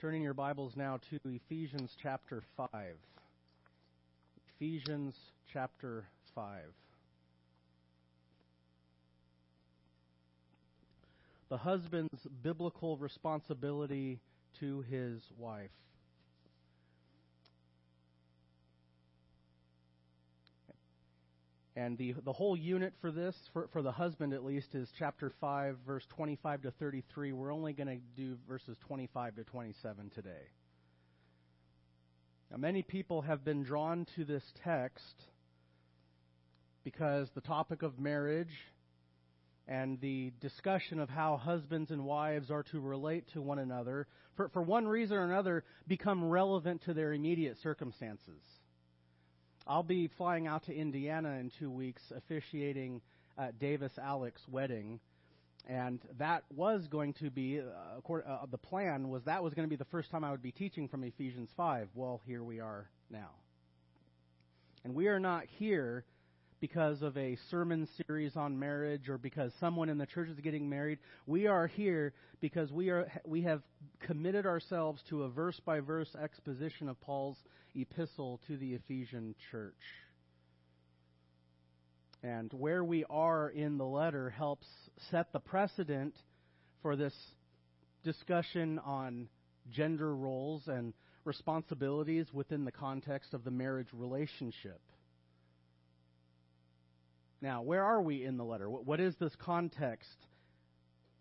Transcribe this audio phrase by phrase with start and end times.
[0.00, 2.70] Turning your Bibles now to Ephesians chapter 5.
[4.56, 5.14] Ephesians
[5.52, 6.62] chapter 5.
[11.50, 14.20] The husband's biblical responsibility
[14.60, 15.68] to his wife.
[21.80, 25.32] And the, the whole unit for this, for, for the husband at least, is chapter
[25.40, 27.32] 5, verse 25 to 33.
[27.32, 30.50] We're only going to do verses 25 to 27 today.
[32.50, 35.22] Now, many people have been drawn to this text
[36.84, 38.54] because the topic of marriage
[39.66, 44.50] and the discussion of how husbands and wives are to relate to one another, for,
[44.50, 48.42] for one reason or another, become relevant to their immediate circumstances.
[49.70, 53.00] I'll be flying out to Indiana in two weeks, officiating
[53.38, 54.98] uh, Davis Alex' wedding,
[55.68, 59.70] and that was going to be uh, uh, the plan was that was going to
[59.70, 61.86] be the first time I would be teaching from Ephesians five.
[61.94, 63.30] Well, here we are now,
[64.82, 66.04] and we are not here
[66.60, 70.68] because of a sermon series on marriage or because someone in the church is getting
[70.68, 70.98] married.
[71.28, 73.62] We are here because we are we have
[74.00, 77.38] committed ourselves to a verse by verse exposition of Paul's
[77.74, 79.74] epistle to the Ephesian church.
[82.22, 84.66] And where we are in the letter helps
[85.10, 86.14] set the precedent
[86.82, 87.14] for this
[88.04, 89.28] discussion on
[89.70, 90.92] gender roles and
[91.24, 94.80] responsibilities within the context of the marriage relationship.
[97.42, 98.68] Now, where are we in the letter?
[98.68, 100.26] What is this context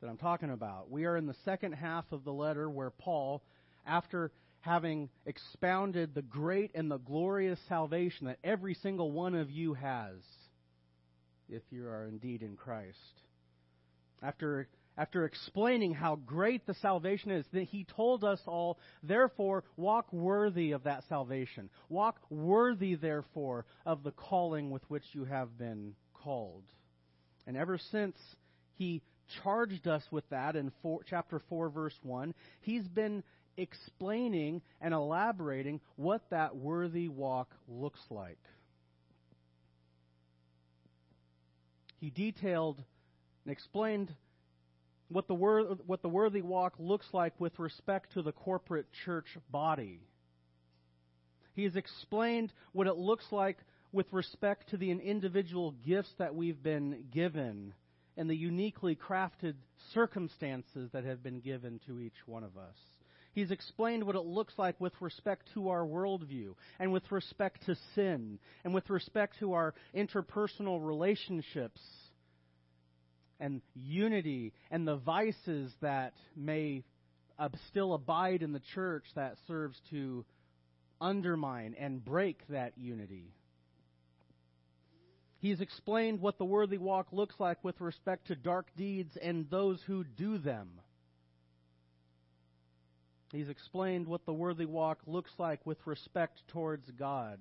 [0.01, 0.91] that I'm talking about?
[0.91, 3.41] We are in the second half of the letter where Paul,
[3.85, 4.31] after
[4.61, 10.15] having expounded the great and the glorious salvation that every single one of you has,
[11.49, 12.97] if you are indeed in Christ,
[14.21, 14.67] after
[14.99, 20.73] after explaining how great the salvation is, that he told us all, therefore, walk worthy
[20.73, 21.69] of that salvation.
[21.87, 26.65] Walk worthy, therefore, of the calling with which you have been called.
[27.47, 28.17] And ever since
[28.75, 29.01] he
[29.41, 33.23] charged us with that in four, chapter 4, verse 1, he's been
[33.57, 38.39] explaining and elaborating what that worthy walk looks like.
[41.99, 42.81] He detailed
[43.45, 44.13] and explained
[45.09, 49.25] what the, wor- what the worthy walk looks like with respect to the corporate church
[49.51, 50.01] body.
[51.55, 53.57] He has explained what it looks like
[53.91, 57.73] with respect to the individual gifts that we've been given
[58.15, 59.55] and the uniquely crafted
[59.93, 62.75] circumstances that have been given to each one of us.
[63.33, 67.75] He's explained what it looks like with respect to our worldview, and with respect to
[67.95, 71.81] sin, and with respect to our interpersonal relationships,
[73.39, 76.83] and unity, and the vices that may
[77.69, 80.25] still abide in the church that serves to
[80.99, 83.31] undermine and break that unity.
[85.37, 89.79] He's explained what the worthy walk looks like with respect to dark deeds and those
[89.87, 90.67] who do them.
[93.31, 97.39] He's explained what the worthy walk looks like with respect towards God.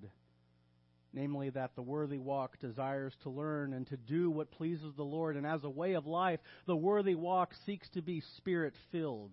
[1.15, 5.37] Namely, that the worthy walk desires to learn and to do what pleases the Lord.
[5.37, 9.32] And as a way of life, the worthy walk seeks to be spirit filled.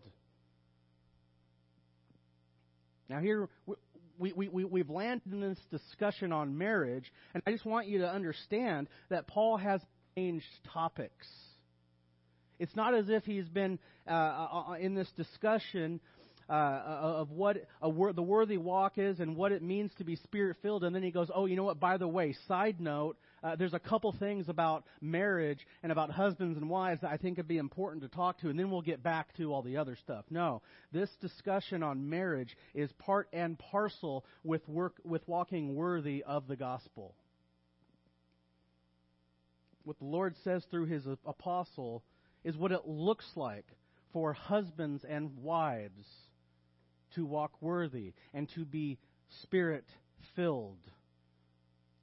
[3.09, 3.49] Now, here
[4.17, 7.99] we, we, we, we've landed in this discussion on marriage, and I just want you
[7.99, 9.81] to understand that Paul has
[10.15, 11.27] changed topics.
[12.57, 15.99] It's not as if he's been uh, uh, uh in this discussion
[16.49, 20.57] uh, of what wor- the worthy walk is and what it means to be spirit
[20.61, 21.79] filled, and then he goes, "Oh, you know what?
[21.79, 26.57] By the way, side note, uh, there's a couple things about marriage and about husbands
[26.57, 29.01] and wives that I think would be important to talk to, and then we'll get
[29.01, 30.61] back to all the other stuff." No,
[30.91, 36.55] this discussion on marriage is part and parcel with work with walking worthy of the
[36.55, 37.15] gospel.
[39.83, 42.03] What the Lord says through His apostle
[42.43, 43.65] is what it looks like
[44.13, 46.05] for husbands and wives
[47.15, 48.97] to walk worthy and to be
[49.41, 49.85] spirit
[50.35, 50.77] filled.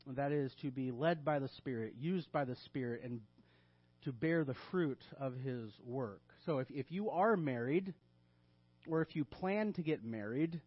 [0.07, 3.21] That is, to be led by the Spirit, used by the Spirit, and
[4.05, 6.23] to bear the fruit of His work.
[6.45, 7.95] So if, if you are married,
[8.89, 10.61] or if you plan to get married,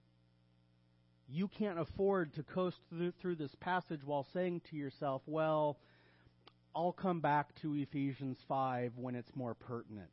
[1.27, 5.77] you can't afford to coast through, through this passage while saying to yourself, well,
[6.73, 10.09] I'll come back to Ephesians 5 when it's more pertinent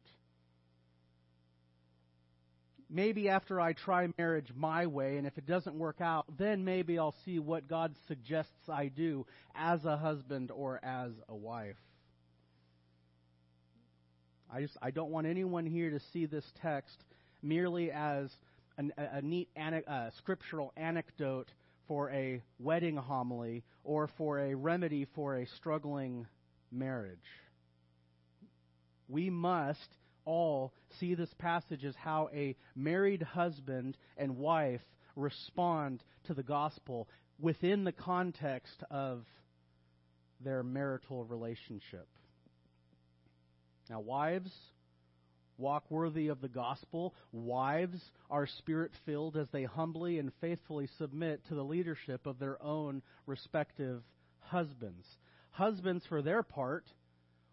[2.92, 6.98] maybe after I try marriage my way, and if it doesn't work out, then maybe
[6.98, 11.76] I'll see what God suggests I do as a husband or as a wife.
[14.54, 17.04] I just I don't want anyone here to see this text
[17.42, 18.30] merely as
[18.76, 21.50] an, a, a neat uh, scriptural anecdote
[21.88, 26.26] for a wedding homily or for a remedy for a struggling
[26.70, 27.18] marriage.
[29.08, 29.88] We must
[30.24, 34.82] all see this passage as how a married husband and wife
[35.16, 37.08] respond to the gospel
[37.38, 39.24] within the context of
[40.40, 42.08] their marital relationship.
[43.90, 44.52] Now, wives,
[45.58, 47.14] walk worthy of the gospel.
[47.32, 52.62] Wives are spirit filled as they humbly and faithfully submit to the leadership of their
[52.62, 54.02] own respective
[54.40, 55.06] husbands.
[55.50, 56.84] Husbands, for their part,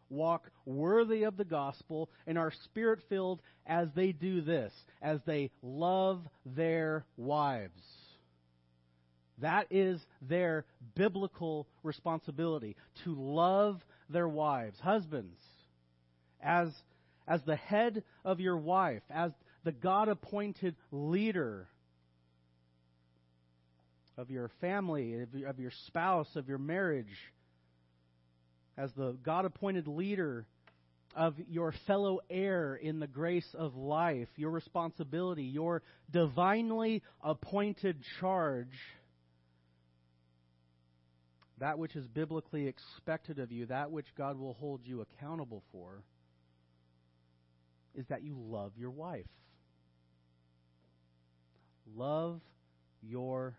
[0.10, 5.52] walk worthy of the gospel and are spirit filled as they do this, as they
[5.62, 7.82] love their wives.
[9.40, 10.66] That is their
[10.96, 14.78] biblical responsibility to love their wives.
[14.80, 15.40] Husbands,
[16.42, 16.70] as,
[17.28, 19.32] as the head of your wife, as
[19.64, 21.68] the God appointed leader
[24.18, 27.06] of your family, of your spouse, of your marriage,
[28.80, 30.46] as the God appointed leader
[31.16, 38.78] of your fellow heir in the grace of life, your responsibility, your divinely appointed charge,
[41.58, 46.02] that which is biblically expected of you, that which God will hold you accountable for,
[47.96, 49.26] is that you love your wife.
[51.98, 52.40] Love
[53.02, 53.58] your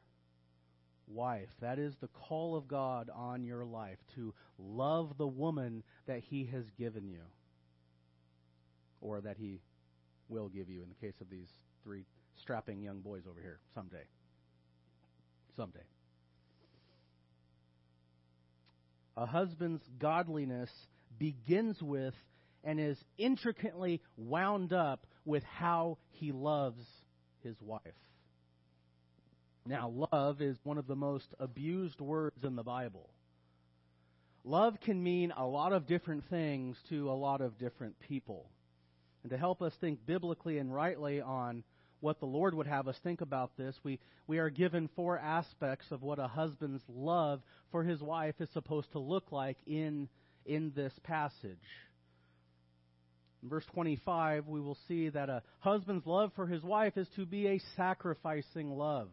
[1.11, 1.49] wife.
[1.61, 6.49] That is the call of God on your life to love the woman that He
[6.53, 7.23] has given you,
[9.01, 9.61] or that He
[10.29, 11.49] will give you in the case of these
[11.85, 12.05] three
[12.41, 14.05] strapping young boys over here someday.
[15.57, 15.81] Someday.
[19.17, 20.71] A husband's godliness
[21.19, 22.15] begins with
[22.65, 26.83] and is intricately wound up with how he loves
[27.43, 27.81] his wife.
[29.67, 33.11] Now, love is one of the most abused words in the Bible.
[34.45, 38.49] Love can mean a lot of different things to a lot of different people.
[39.23, 41.63] And to help us think biblically and rightly on
[42.01, 45.87] what the Lord would have us think about this, we, we are given four aspects
[45.91, 50.09] of what a husband's love for his wife is supposed to look like in,
[50.47, 51.59] in this passage.
[53.43, 57.27] In verse 25, we will see that a husband's love for his wife is to
[57.27, 59.09] be a sacrificing love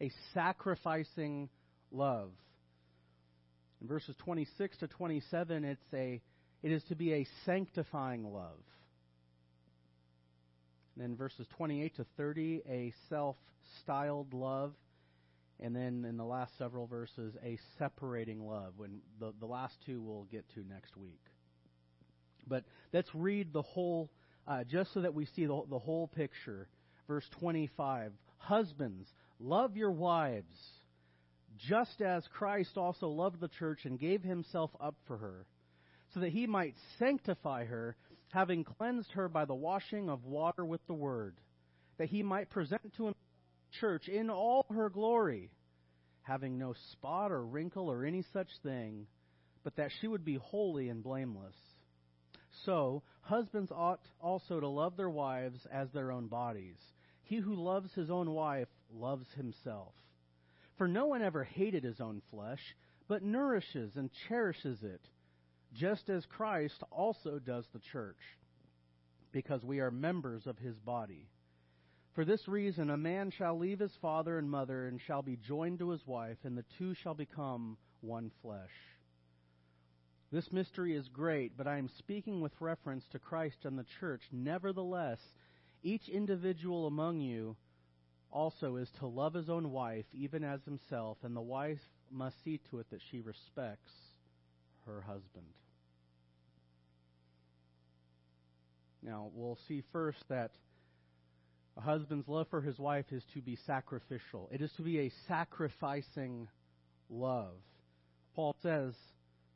[0.00, 1.48] a sacrificing
[1.90, 2.30] love.
[3.80, 6.20] In verses 26 to 27, it's a,
[6.62, 8.58] it is to be a sanctifying love.
[10.94, 13.36] And then verses 28 to 30, a self
[13.82, 14.72] styled love.
[15.60, 18.74] And then in the last several verses, a separating love.
[18.76, 21.20] When the, the last two we'll get to next week.
[22.46, 24.10] But let's read the whole,
[24.46, 26.68] uh, just so that we see the, the whole picture.
[27.06, 29.08] Verse 25 Husbands,
[29.38, 30.56] Love your wives,
[31.58, 35.46] just as Christ also loved the church and gave himself up for her,
[36.14, 37.96] so that he might sanctify her,
[38.30, 41.36] having cleansed her by the washing of water with the word,
[41.98, 43.14] that he might present to him
[43.80, 45.50] church in all her glory,
[46.22, 49.06] having no spot or wrinkle or any such thing,
[49.64, 51.54] but that she would be holy and blameless.
[52.64, 56.76] So, husbands ought also to love their wives as their own bodies.
[57.22, 59.94] He who loves his own wife loves himself.
[60.76, 62.60] For no one ever hated his own flesh,
[63.08, 65.00] but nourishes and cherishes it,
[65.72, 68.18] just as Christ also does the church,
[69.32, 71.28] because we are members of his body.
[72.14, 75.78] For this reason, a man shall leave his father and mother and shall be joined
[75.80, 78.70] to his wife, and the two shall become one flesh.
[80.32, 84.22] This mystery is great, but I am speaking with reference to Christ and the church.
[84.32, 85.20] Nevertheless,
[85.82, 87.56] each individual among you
[88.30, 91.80] also is to love his own wife even as himself, and the wife
[92.10, 93.92] must see to it that she respects
[94.86, 95.46] her husband.
[99.02, 100.50] Now, we'll see first that
[101.76, 104.48] a husband's love for his wife is to be sacrificial.
[104.50, 106.48] It is to be a sacrificing
[107.08, 107.54] love.
[108.34, 108.94] Paul says,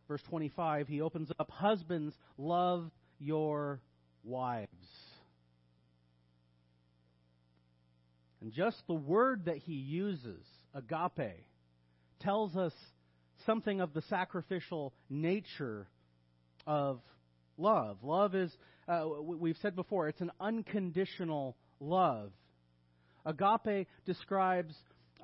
[0.06, 3.80] verse 25, he opens up, Husbands, love your
[4.22, 4.69] wives
[8.40, 10.44] And just the word that he uses,
[10.74, 11.44] agape,
[12.20, 12.72] tells us
[13.46, 15.88] something of the sacrificial nature
[16.66, 17.00] of
[17.58, 17.98] love.
[18.02, 18.50] Love is,
[18.88, 22.32] uh, we've said before, it's an unconditional love.
[23.26, 24.74] Agape describes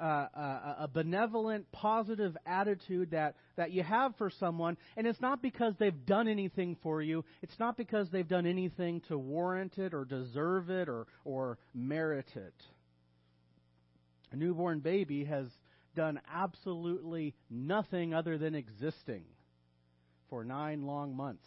[0.01, 0.05] uh,
[0.35, 5.73] a, a benevolent, positive attitude that, that you have for someone, and it's not because
[5.79, 7.25] they've done anything for you.
[7.43, 12.29] It's not because they've done anything to warrant it or deserve it or, or merit
[12.35, 12.55] it.
[14.33, 15.47] A newborn baby has
[15.95, 19.25] done absolutely nothing other than existing
[20.28, 21.47] for nine long months.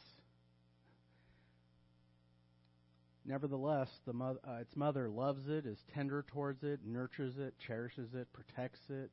[3.26, 8.16] Nevertheless, the mother, uh, its mother loves it, is tender towards it, nurtures it, cherishes
[8.16, 9.12] it, protects it,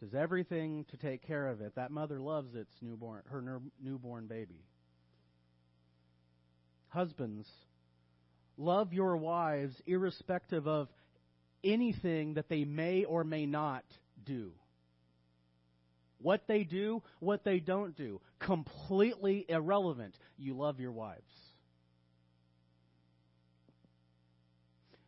[0.00, 1.74] does everything to take care of it.
[1.76, 4.64] That mother loves its newborn, her newborn baby.
[6.88, 7.48] Husbands,
[8.56, 10.88] love your wives irrespective of
[11.64, 13.84] anything that they may or may not
[14.24, 14.52] do.
[16.22, 20.14] What they do, what they don't do, completely irrelevant.
[20.36, 21.22] You love your wives.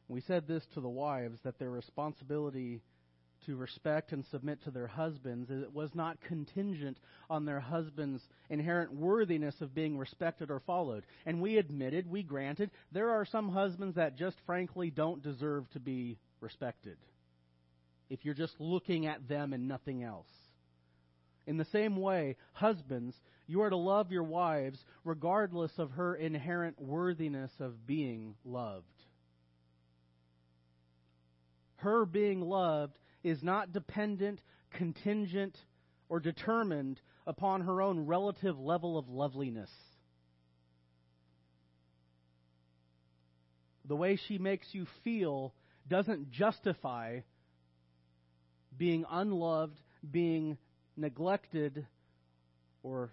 [0.09, 2.83] We said this to the wives that their responsibility
[3.47, 6.97] to respect and submit to their husbands it was not contingent
[7.29, 11.05] on their husband's inherent worthiness of being respected or followed.
[11.27, 15.81] And we admitted, we granted, there are some husbands that just frankly don't deserve to
[15.81, 16.99] be respected.
[18.11, 20.29] If you're just looking at them and nothing else.
[21.47, 26.81] In the same way, husbands, you are to love your wives regardless of her inherent
[26.81, 28.87] worthiness of being loved
[31.83, 34.41] her being loved is not dependent,
[34.73, 35.57] contingent,
[36.09, 39.71] or determined upon her own relative level of loveliness.
[43.85, 45.53] The way she makes you feel
[45.93, 47.21] doesn't justify
[48.79, 49.79] being unloved,
[50.11, 50.57] being
[50.97, 51.87] neglected,
[52.83, 53.11] or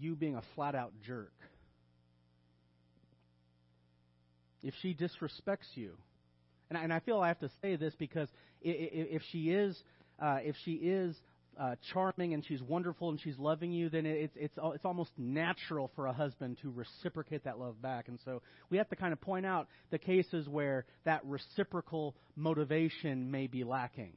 [0.00, 1.32] you being a flat out jerk.
[4.64, 5.92] If she disrespects you,
[6.70, 8.28] and, I feel I have to say this because
[8.60, 9.80] if she is,
[10.20, 11.14] uh, if she is
[11.58, 15.90] uh, charming and she's wonderful and she's loving you, then it's it's it's almost natural
[15.94, 18.08] for a husband to reciprocate that love back.
[18.08, 23.30] And so we have to kind of point out the cases where that reciprocal motivation
[23.30, 24.12] may be lacking.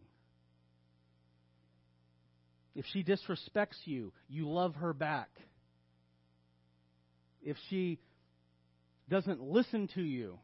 [2.75, 5.29] If she disrespects you, you love her back.
[7.41, 7.99] If she
[9.09, 10.39] doesn't listen to you,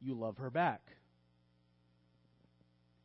[0.00, 0.80] you love her back.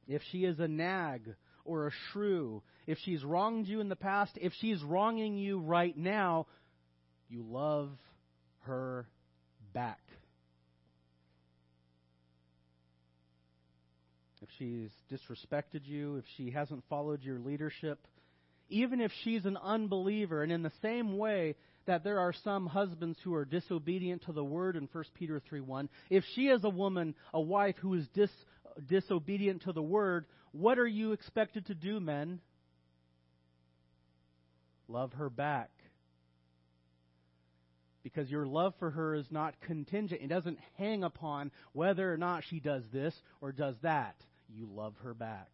[0.08, 4.32] If she is a nag or a shrew, if she's wronged you in the past,
[4.36, 6.48] if she's wronging you right now,
[7.30, 7.90] you love
[8.62, 9.08] her
[9.74, 10.00] back.
[14.42, 18.00] If she's disrespected you, if she hasn't followed your leadership,
[18.70, 23.18] even if she's an unbeliever, and in the same way that there are some husbands
[23.24, 25.90] who are disobedient to the word in 1 Peter 3 1.
[26.10, 28.30] If she is a woman, a wife who is dis,
[28.88, 32.40] disobedient to the word, what are you expected to do, men?
[34.88, 35.70] Love her back.
[38.04, 40.22] Because your love for her is not contingent.
[40.22, 44.16] It doesn't hang upon whether or not she does this or does that.
[44.50, 45.50] You love her back.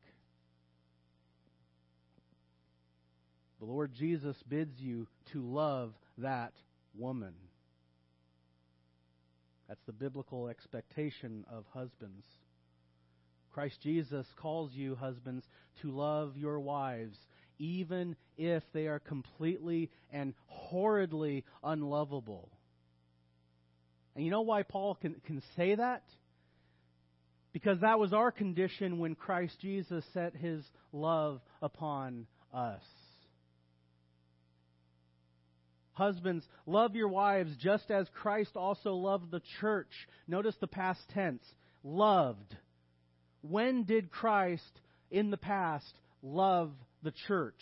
[3.59, 6.53] The Lord Jesus bids you to love that
[6.95, 7.33] woman.
[9.67, 12.25] That's the biblical expectation of husbands.
[13.57, 15.43] Christ Jesus calls you, husbands,
[15.81, 17.17] to love your wives,
[17.57, 22.51] even if they are completely and horridly unlovable.
[24.15, 26.03] And you know why Paul can, can say that?
[27.51, 32.83] Because that was our condition when Christ Jesus set his love upon us.
[35.93, 39.89] Husbands, love your wives just as Christ also loved the church.
[40.27, 41.41] Notice the past tense.
[41.83, 42.55] Loved.
[43.41, 46.71] When did Christ in the past love
[47.03, 47.61] the church?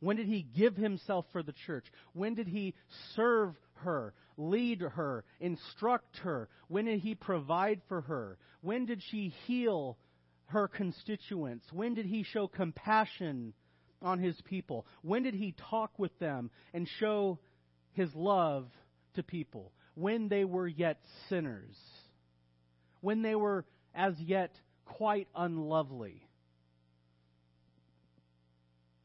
[0.00, 1.86] When did he give himself for the church?
[2.12, 2.74] When did he
[3.14, 6.48] serve her, lead her, instruct her?
[6.68, 8.38] When did he provide for her?
[8.60, 9.96] When did she heal
[10.46, 11.64] her constituents?
[11.72, 13.54] When did he show compassion
[14.02, 14.86] on his people?
[15.02, 17.38] When did he talk with them and show
[17.92, 18.68] his love
[19.14, 21.76] to people when they were yet sinners,
[23.00, 24.54] when they were as yet
[24.86, 26.26] quite unlovely,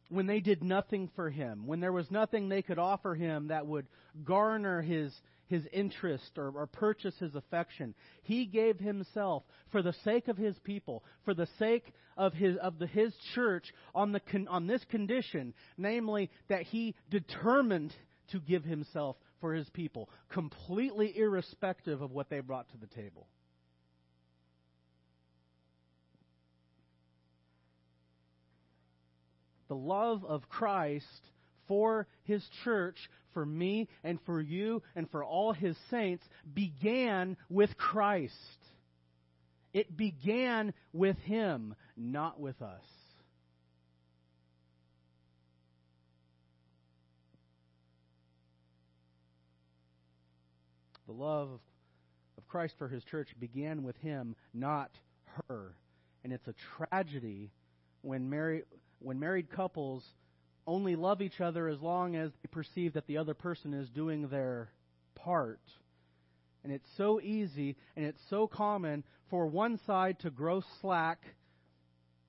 [0.10, 3.66] when they did nothing for him, when there was nothing they could offer him that
[3.66, 3.88] would
[4.26, 5.14] garner his,
[5.48, 7.96] his interest or, or purchase his affection.
[8.24, 12.78] He gave himself for the sake of his people, for the sake of his, of
[12.78, 17.94] the, his church on, the, on this condition, namely that he determined
[18.32, 23.28] to give himself for his people, completely irrespective of what they brought to the table.
[29.72, 31.06] The love of Christ
[31.70, 32.98] for his church,
[33.34, 38.36] for me and for you and for all his saints, began with Christ.
[39.74, 42.84] It began with him, not with us.
[51.08, 51.62] The love
[52.38, 54.92] of Christ for his church began with him, not
[55.48, 55.78] her.
[56.26, 57.52] And it's a tragedy
[58.02, 58.66] when married
[59.02, 60.04] when married couples
[60.68, 64.28] only love each other as long as they perceive that the other person is doing
[64.28, 64.70] their
[65.16, 65.62] part.
[66.64, 71.24] And it's so easy and it's so common for one side to grow slack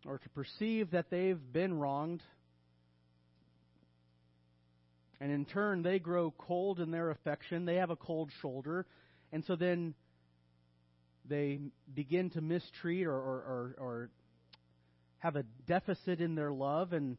[0.07, 2.23] or to perceive that they've been wronged.
[5.21, 7.65] And in turn, they grow cold in their affection.
[7.65, 8.87] They have a cold shoulder.
[9.31, 9.95] And so then
[11.29, 11.61] they
[11.95, 14.11] begin to mistreat or, or, or, or
[15.23, 16.93] have a deficit in their love.
[16.93, 17.17] And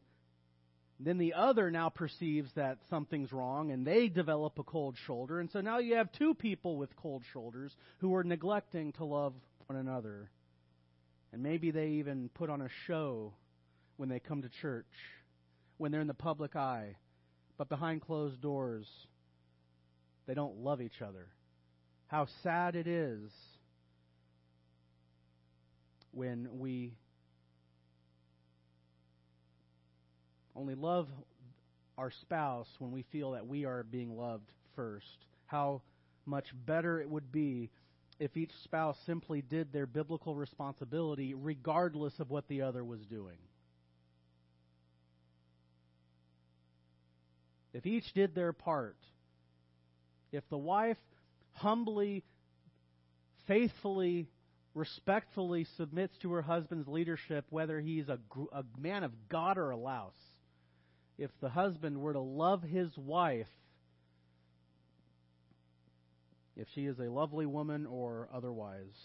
[1.00, 5.40] then the other now perceives that something's wrong and they develop a cold shoulder.
[5.40, 9.32] And so now you have two people with cold shoulders who are neglecting to love
[9.66, 10.30] one another.
[11.32, 13.32] And maybe they even put on a show
[13.96, 14.84] when they come to church,
[15.78, 16.96] when they're in the public eye.
[17.56, 18.86] But behind closed doors,
[20.26, 21.28] they don't love each other.
[22.08, 23.30] How sad it is
[26.12, 26.92] when we
[30.56, 31.08] only love
[31.98, 35.26] our spouse when we feel that we are being loved first.
[35.46, 35.82] How
[36.26, 37.70] much better it would be
[38.18, 43.38] if each spouse simply did their biblical responsibility regardless of what the other was doing.
[47.72, 48.96] If each did their part,
[50.30, 50.96] if the wife
[51.54, 52.22] humbly,
[53.48, 54.28] faithfully,
[54.74, 58.18] respectfully submits to her husband's leadership, whether he's a,
[58.52, 60.12] a man of God or a louse,
[61.18, 63.48] if the husband were to love his wife,
[66.56, 68.96] if she is a lovely woman or otherwise,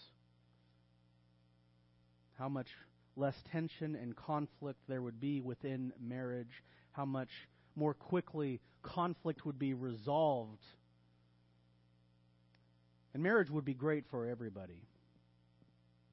[2.38, 2.68] how much
[3.16, 7.30] less tension and conflict there would be within marriage, how much
[7.76, 10.64] more quickly conflict would be resolved.
[13.12, 14.86] And marriage would be great for everybody.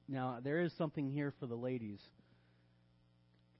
[0.08, 2.00] Now, there is something here for the ladies.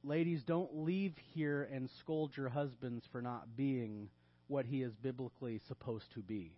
[0.04, 4.08] Ladies, don't leave here and scold your husbands for not being
[4.46, 6.52] what he is biblically supposed to be.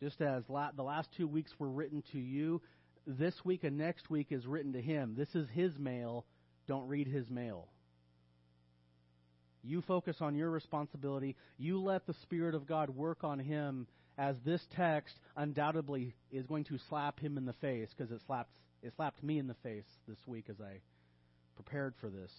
[0.00, 2.60] Just as la- the last two weeks were written to you,
[3.06, 5.14] this week and next week is written to him.
[5.16, 6.26] This is his mail.
[6.66, 7.68] Don't read his mail.
[9.62, 11.36] You focus on your responsibility.
[11.56, 13.86] You let the Spirit of God work on him
[14.18, 18.50] as this text undoubtedly is going to slap him in the face because it slapped,
[18.82, 20.80] it slapped me in the face this week as I
[21.54, 22.32] prepared for this.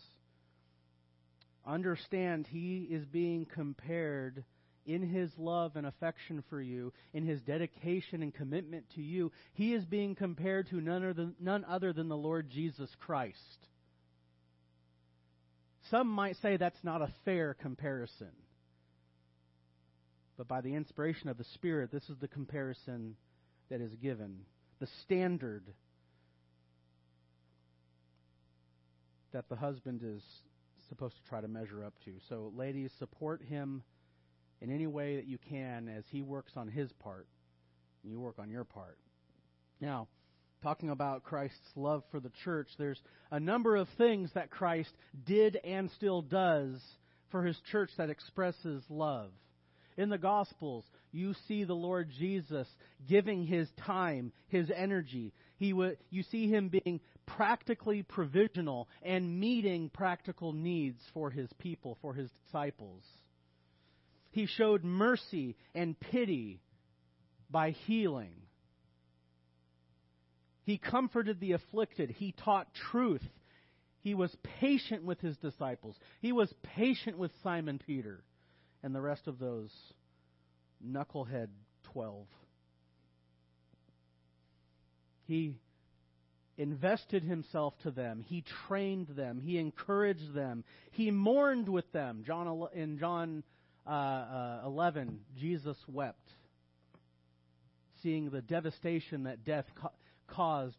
[1.66, 4.44] Understand he is being compared
[4.86, 9.32] in his love and affection for you, in his dedication and commitment to you.
[9.54, 13.38] He is being compared to none other than, none other than the Lord Jesus Christ.
[15.90, 18.32] Some might say that's not a fair comparison.
[20.38, 23.16] But by the inspiration of the Spirit, this is the comparison
[23.70, 24.40] that is given.
[24.80, 25.64] The standard
[29.34, 30.24] that the husband is
[30.90, 32.12] supposed to try to measure up to.
[32.30, 33.84] So, ladies, support him
[34.62, 37.28] in any way that you can as he works on his part,
[38.04, 38.98] and you work on your part.
[39.82, 40.08] Now,
[40.62, 44.92] talking about Christ's love for the church, there's a number of things that Christ
[45.26, 46.82] did and still does
[47.30, 49.32] for his church that expresses love.
[49.98, 52.68] In the Gospels, you see the Lord Jesus
[53.08, 55.34] giving his time, his energy.
[55.58, 61.98] He w- you see him being practically provisional and meeting practical needs for his people,
[62.02, 63.04] for his disciples.
[64.32, 66.62] He showed mercy and pity
[67.50, 68.34] by healing.
[70.64, 72.10] He comforted the afflicted.
[72.10, 73.24] He taught truth.
[74.02, 75.96] He was patient with his disciples.
[76.22, 78.24] He was patient with Simon Peter
[78.82, 79.72] and the rest of those
[80.86, 81.48] knucklehead
[81.94, 82.26] 12.
[85.26, 85.56] He
[86.58, 88.24] invested himself to them.
[88.28, 89.40] He trained them.
[89.40, 90.64] He encouraged them.
[90.92, 92.24] He mourned with them.
[92.26, 93.44] John in John
[93.88, 96.30] uh, uh, 11, Jesus wept,
[98.02, 99.90] seeing the devastation that death ca-
[100.28, 100.78] caused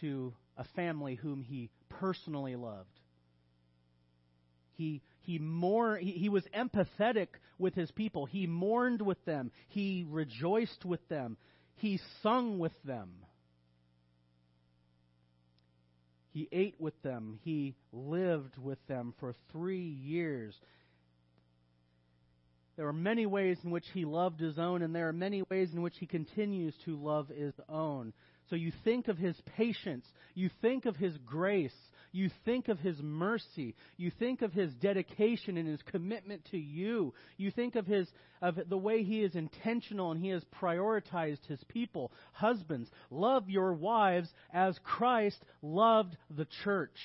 [0.00, 2.88] to a family whom he personally loved.
[4.76, 8.24] He he more he, he was empathetic with his people.
[8.24, 9.50] He mourned with them.
[9.68, 11.36] He rejoiced with them.
[11.76, 13.10] He sung with them.
[16.32, 17.38] He ate with them.
[17.42, 20.60] He lived with them for three years.
[22.76, 25.74] There are many ways in which he loved his own, and there are many ways
[25.74, 28.12] in which he continues to love his own.
[28.50, 31.72] So you think of his patience, you think of his grace,
[32.10, 37.14] you think of his mercy, you think of his dedication and his commitment to you.
[37.36, 38.08] You think of his
[38.42, 42.10] of the way he is intentional and he has prioritized his people.
[42.32, 46.98] Husbands, love your wives as Christ loved the church.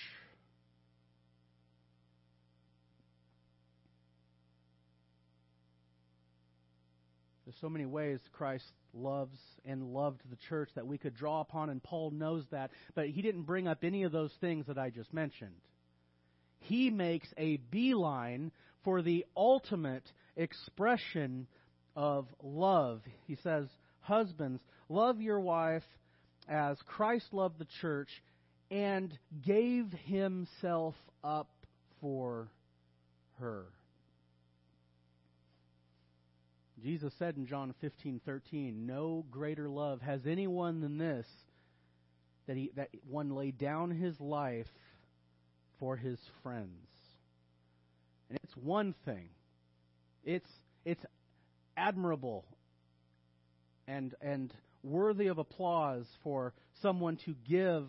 [7.45, 11.69] There's so many ways Christ loves and loved the church that we could draw upon,
[11.69, 14.89] and Paul knows that, but he didn't bring up any of those things that I
[14.89, 15.55] just mentioned.
[16.60, 18.51] He makes a beeline
[18.84, 21.47] for the ultimate expression
[21.95, 23.01] of love.
[23.27, 23.67] He says,
[23.99, 25.84] Husbands, love your wife
[26.47, 28.10] as Christ loved the church
[28.69, 31.49] and gave himself up
[32.01, 32.49] for
[33.39, 33.65] her.
[36.81, 41.27] Jesus said in John 15:13, "No greater love has anyone than this
[42.47, 44.71] that he that one laid down his life
[45.79, 46.88] for his friends."
[48.29, 49.29] And it's one thing.
[50.23, 50.51] It's
[50.83, 51.05] it's
[51.77, 52.45] admirable
[53.88, 57.88] and and worthy of applause for someone to give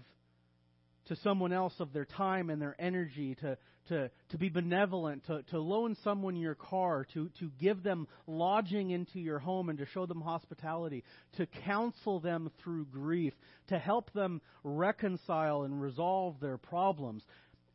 [1.07, 3.57] to someone else of their time and their energy, to,
[3.89, 8.91] to, to be benevolent, to, to loan someone your car, to, to give them lodging
[8.91, 11.05] into your home and to show them hospitality,
[11.37, 13.33] to counsel them through grief,
[13.69, 17.23] to help them reconcile and resolve their problems.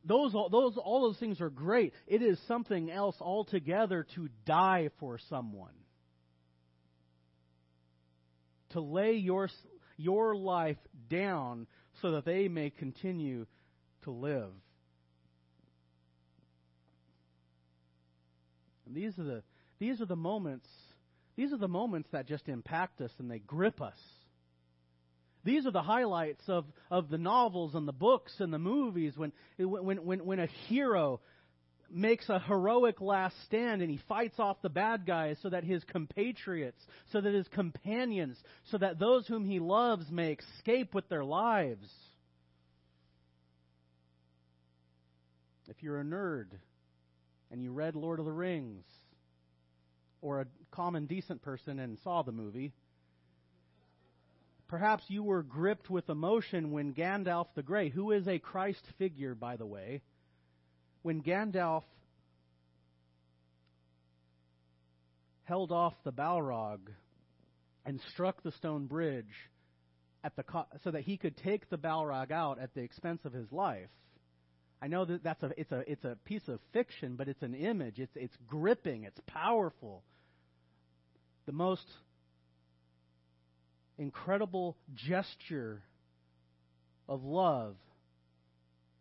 [0.03, 1.93] Those, those, all those things are great.
[2.07, 5.73] It is something else altogether to die for someone.
[8.71, 9.49] To lay your,
[9.97, 10.77] your life
[11.09, 11.67] down
[12.01, 13.45] so that they may continue
[14.03, 14.51] to live.
[18.85, 19.43] And these are the
[19.79, 20.67] these are the moments
[21.35, 23.97] these are the moments that just impact us and they grip us.
[25.43, 29.31] These are the highlights of, of the novels and the books and the movies when,
[29.57, 31.19] when, when, when a hero
[31.93, 35.83] makes a heroic last stand and he fights off the bad guys so that his
[35.85, 38.37] compatriots, so that his companions,
[38.69, 41.87] so that those whom he loves may escape with their lives.
[45.67, 46.47] If you're a nerd
[47.51, 48.85] and you read Lord of the Rings,
[50.21, 52.71] or a common decent person and saw the movie,
[54.67, 59.35] perhaps you were gripped with emotion when Gandalf the Grey, who is a Christ figure,
[59.35, 60.01] by the way,
[61.03, 61.83] when Gandalf
[65.43, 66.79] held off the Balrog
[67.85, 69.25] and struck the stone bridge
[70.23, 73.33] at the co- so that he could take the Balrog out at the expense of
[73.33, 73.89] his life.
[74.81, 77.53] I know that that's a it's a it's a piece of fiction, but it's an
[77.53, 77.99] image.
[77.99, 79.03] It's it's gripping.
[79.03, 80.03] It's powerful.
[81.45, 81.85] The most
[83.97, 85.83] incredible gesture
[87.07, 87.75] of love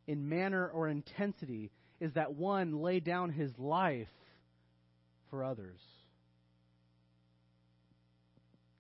[0.07, 4.09] in manner or intensity is that one laid down his life
[5.29, 5.81] for others.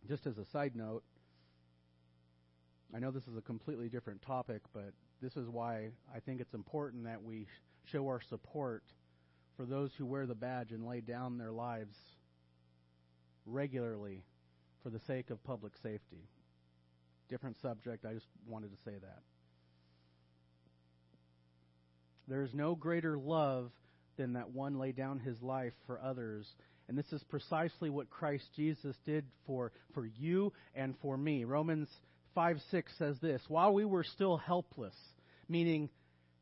[0.08, 1.02] Just as a side note,
[2.94, 6.54] I know this is a completely different topic, but this is why I think it's
[6.54, 7.46] important that we
[7.84, 8.82] show our support
[9.56, 11.96] for those who wear the badge and lay down their lives
[13.46, 14.24] regularly
[14.82, 16.28] for the sake of public safety.
[17.28, 19.22] Different subject, I just wanted to say that.
[22.30, 23.72] There is no greater love
[24.16, 26.46] than that one lay down his life for others.
[26.88, 31.44] And this is precisely what Christ Jesus did for, for you and for me.
[31.44, 31.88] Romans
[32.36, 34.94] 5 6 says this While we were still helpless,
[35.48, 35.90] meaning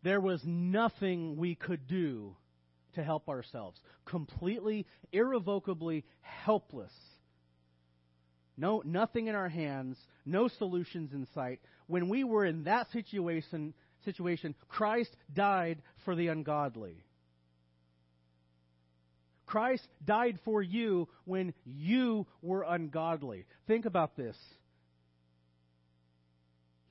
[0.03, 2.37] there was nothing we could do
[2.94, 6.92] to help ourselves, completely, irrevocably helpless.
[8.59, 9.96] No, nothing in our hands,
[10.27, 11.61] no solutions in sight.
[11.87, 13.72] When we were in that situation,
[14.12, 17.05] situation, Christ died for the ungodly.
[19.47, 23.47] Christ died for you when you were ungodly.
[23.66, 24.37] Think about this.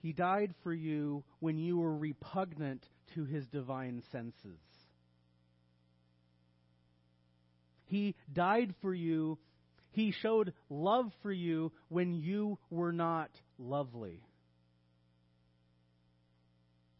[0.02, 4.60] He died for you when you were repugnant to his divine senses.
[7.86, 9.38] He died for you.
[9.92, 14.22] He showed love for you when you were not lovely.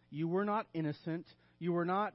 [0.10, 1.26] You were not innocent.
[1.60, 2.14] You were not.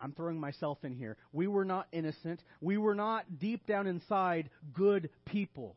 [0.00, 1.16] I'm throwing myself in here.
[1.32, 2.42] We were not innocent.
[2.60, 5.76] We were not deep down inside good people.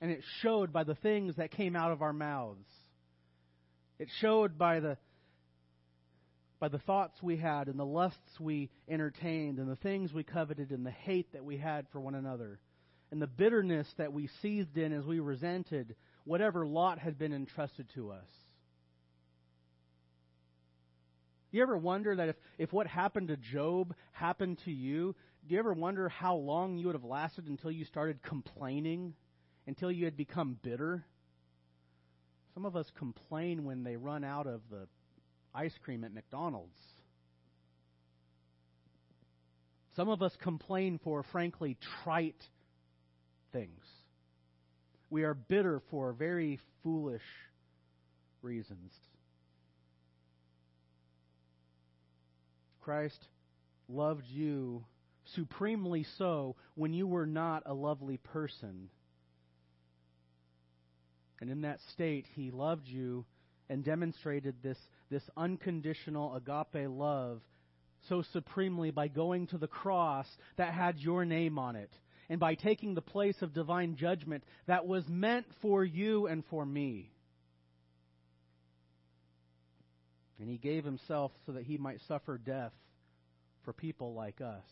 [0.00, 2.68] And it showed by the things that came out of our mouths.
[3.98, 4.98] It showed by the,
[6.60, 10.70] by the thoughts we had and the lusts we entertained and the things we coveted
[10.70, 12.60] and the hate that we had for one another
[13.10, 15.94] and the bitterness that we seethed in as we resented
[16.24, 18.26] whatever lot had been entrusted to us.
[21.45, 25.14] Do you ever wonder that if, if what happened to Job happened to you,
[25.46, 29.14] do you ever wonder how long you would have lasted until you started complaining,
[29.66, 31.04] until you had become bitter?
[32.54, 34.86] Some of us complain when they run out of the
[35.54, 36.78] ice cream at McDonald's.
[39.94, 42.42] Some of us complain for, frankly, trite
[43.52, 43.82] things.
[45.08, 47.22] We are bitter for very foolish
[48.42, 48.92] reasons.
[52.86, 53.26] Christ
[53.88, 54.84] loved you
[55.34, 58.90] supremely so when you were not a lovely person.
[61.40, 63.24] And in that state, he loved you
[63.68, 64.78] and demonstrated this,
[65.10, 67.42] this unconditional agape love
[68.08, 71.90] so supremely by going to the cross that had your name on it,
[72.28, 76.64] and by taking the place of divine judgment that was meant for you and for
[76.64, 77.10] me.
[80.40, 82.72] And he gave himself so that he might suffer death
[83.64, 84.64] for people like us.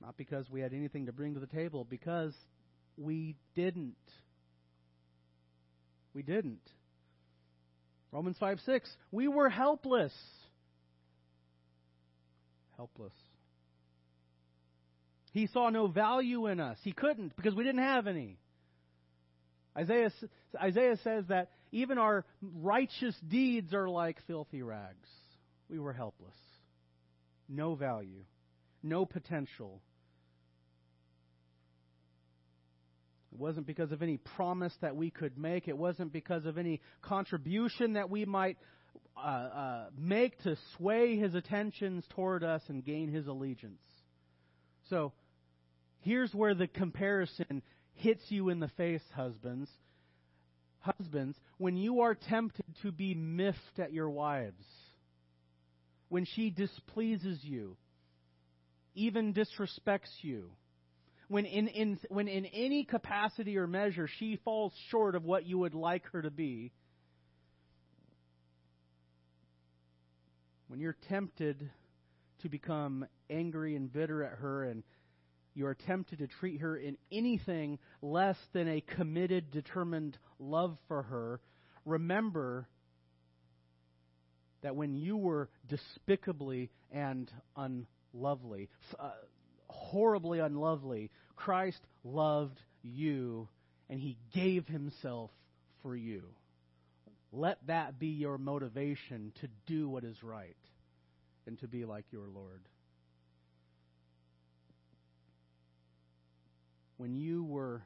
[0.00, 2.34] Not because we had anything to bring to the table, because
[2.96, 3.96] we didn't.
[6.14, 6.60] We didn't.
[8.12, 8.90] Romans 5 6.
[9.10, 10.12] We were helpless.
[12.76, 13.12] Helpless.
[15.32, 16.78] He saw no value in us.
[16.82, 18.38] He couldn't because we didn't have any.
[19.76, 20.10] Isaiah,
[20.60, 25.08] Isaiah says that even our righteous deeds are like filthy rags.
[25.68, 26.36] We were helpless.
[27.48, 28.24] No value.
[28.82, 29.80] No potential.
[33.32, 35.68] It wasn't because of any promise that we could make.
[35.68, 38.56] It wasn't because of any contribution that we might
[39.16, 43.82] uh, uh, make to sway his attentions toward us and gain his allegiance.
[44.88, 45.12] So,
[46.00, 47.62] here's where the comparison
[47.94, 49.68] hits you in the face, husbands.
[50.80, 54.64] Husbands, when you are tempted to be miffed at your wives,
[56.08, 57.76] when she displeases you,
[58.94, 60.50] even disrespects you,
[61.28, 65.58] when in, in, when in any capacity or measure she falls short of what you
[65.58, 66.72] would like her to be,
[70.68, 71.70] when you're tempted
[72.42, 74.82] to become angry and bitter at her and
[75.58, 81.02] you are tempted to treat her in anything less than a committed, determined love for
[81.02, 81.40] her,
[81.84, 82.68] remember
[84.62, 88.68] that when you were despicably and unlovely,
[88.98, 89.10] uh,
[89.66, 93.48] horribly unlovely, Christ loved you
[93.90, 95.30] and he gave himself
[95.82, 96.22] for you.
[97.32, 100.56] Let that be your motivation to do what is right
[101.46, 102.60] and to be like your Lord.
[106.98, 107.82] When you were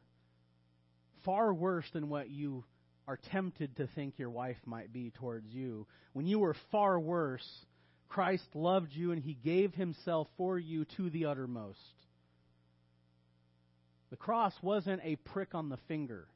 [1.25, 2.65] far worse than what you
[3.07, 7.47] are tempted to think your wife might be towards you, when you were far worse,
[8.09, 11.79] Christ loved you and he gave himself for you to the uttermost.
[14.11, 16.27] The cross wasn't a prick on the finger.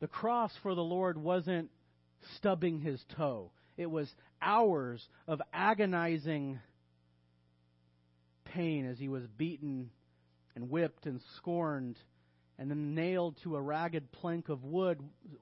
[0.00, 1.70] The cross for the Lord wasn't
[2.36, 3.50] stubbing his toe.
[3.76, 4.08] It was
[4.42, 6.58] hours of agonizing
[8.44, 9.90] pain as he was beaten
[10.54, 11.98] and whipped and scorned
[12.58, 15.00] and then nailed to a ragged plank of wood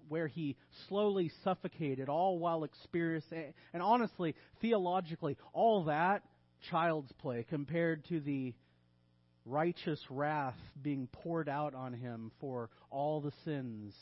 [0.09, 6.23] where he slowly suffocated, all while experiencing, and honestly, theologically, all that
[6.71, 8.55] child's play compared to the
[9.45, 13.95] righteous wrath being poured out on him for all the sins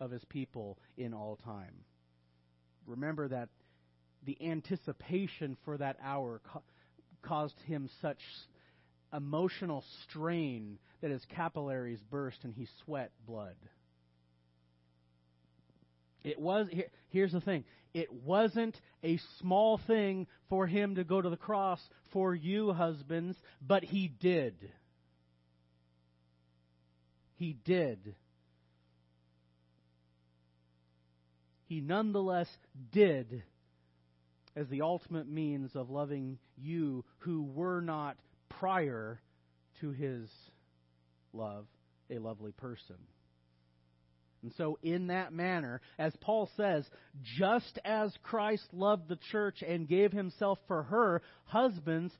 [0.00, 1.74] of his people in all time.
[2.86, 3.48] Remember that
[4.24, 6.40] the anticipation for that hour
[7.22, 8.18] caused him such
[9.16, 13.56] emotional strain that his capillaries burst and he sweat blood.
[16.22, 16.68] It was
[17.10, 17.64] here's the thing.
[17.94, 21.80] It wasn't a small thing for him to go to the cross
[22.12, 24.54] for you husbands, but he did.
[27.36, 28.14] He did.
[31.66, 32.48] He nonetheless
[32.92, 33.42] did
[34.54, 38.16] as the ultimate means of loving you who were not
[38.60, 39.20] prior
[39.80, 40.28] to his
[41.32, 41.66] love
[42.10, 42.96] a lovely person.
[44.42, 46.84] And so, in that manner, as Paul says,
[47.38, 52.12] just as Christ loved the church and gave himself for her, husbands,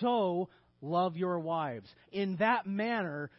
[0.00, 0.48] so
[0.80, 1.88] love your wives.
[2.10, 3.30] In that manner,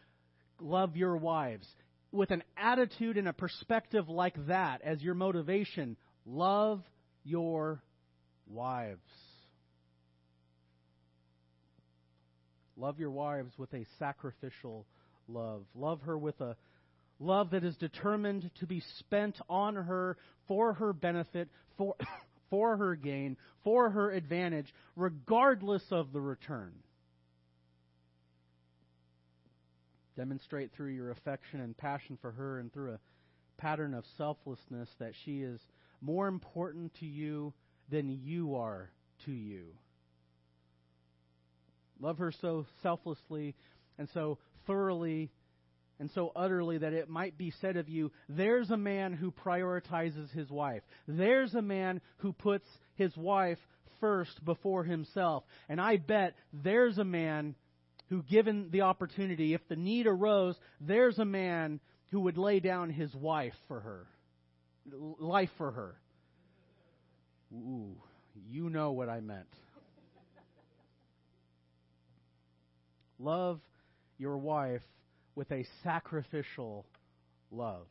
[0.58, 1.66] love your wives.
[2.12, 6.82] With an attitude and a perspective like that as your motivation, Love
[7.24, 7.82] your
[8.46, 9.00] wives.
[12.80, 14.86] Love your wives with a sacrificial
[15.28, 15.64] love.
[15.74, 16.56] Love her with a
[17.18, 20.16] love that is determined to be spent on her
[20.48, 21.94] for her benefit, for,
[22.50, 26.72] for her gain, for her advantage, regardless of the return.
[30.16, 32.98] Demonstrate through your affection and passion for her and through a
[33.58, 35.60] pattern of selflessness that she is
[36.00, 37.52] more important to you
[37.90, 38.90] than you are
[39.26, 39.66] to you.
[42.00, 43.54] Love her so selflessly
[43.98, 45.30] and so thoroughly
[45.98, 50.32] and so utterly that it might be said of you, there's a man who prioritizes
[50.32, 50.82] his wife.
[51.06, 53.58] There's a man who puts his wife
[54.00, 55.44] first before himself.
[55.68, 57.54] And I bet there's a man
[58.08, 62.88] who, given the opportunity, if the need arose, there's a man who would lay down
[62.88, 64.06] his wife for her,
[65.20, 65.94] life for her.
[67.52, 67.96] Ooh,
[68.48, 69.46] you know what I meant.
[73.20, 73.60] Love
[74.18, 74.82] your wife
[75.34, 76.86] with a sacrificial
[77.50, 77.86] love.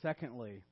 [0.00, 0.62] Secondly,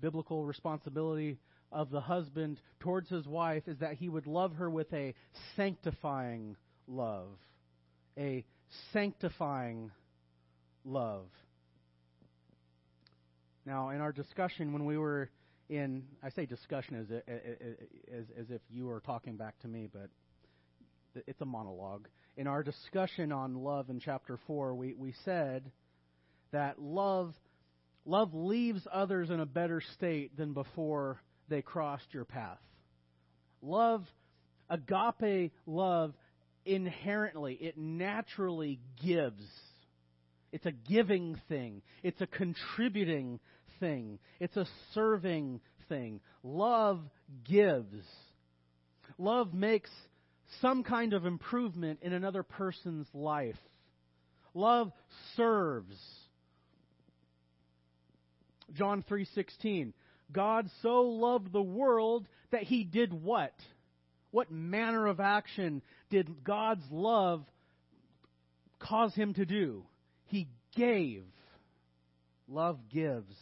[0.00, 1.38] biblical responsibility
[1.72, 5.14] of the husband towards his wife is that he would love her with a
[5.56, 7.28] sanctifying love.
[8.16, 8.44] A
[8.92, 9.90] sanctifying
[10.84, 11.26] love.
[13.66, 15.28] Now, in our discussion, when we were
[15.68, 17.06] in, I say discussion as,
[18.12, 20.08] as, as if you were talking back to me, but
[21.26, 22.08] it's a monologue.
[22.36, 25.70] In our discussion on love in chapter 4, we, we said
[26.52, 27.34] that love,
[28.04, 32.60] love leaves others in a better state than before they crossed your path.
[33.60, 34.04] Love,
[34.70, 36.14] agape love,
[36.64, 39.42] inherently, it naturally gives.
[40.52, 41.82] It's a giving thing.
[42.02, 43.40] It's a contributing
[43.80, 44.18] thing.
[44.40, 46.20] It's a serving thing.
[46.42, 47.00] Love
[47.44, 48.04] gives.
[49.18, 49.90] Love makes
[50.60, 53.58] some kind of improvement in another person's life.
[54.54, 54.92] Love
[55.36, 55.96] serves.
[58.74, 59.92] John 3:16
[60.30, 63.54] God so loved the world that he did what?
[64.30, 67.44] What manner of action did God's love
[68.78, 69.84] cause him to do?
[70.26, 71.24] He gave.
[72.46, 73.34] Love gives.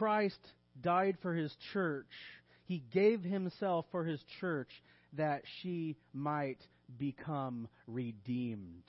[0.00, 0.40] Christ
[0.82, 2.06] died for his church
[2.70, 4.70] he gave himself for his church
[5.14, 6.60] that she might
[6.98, 8.84] become redeemed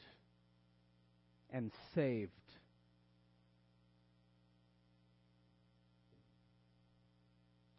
[1.50, 2.32] and saved.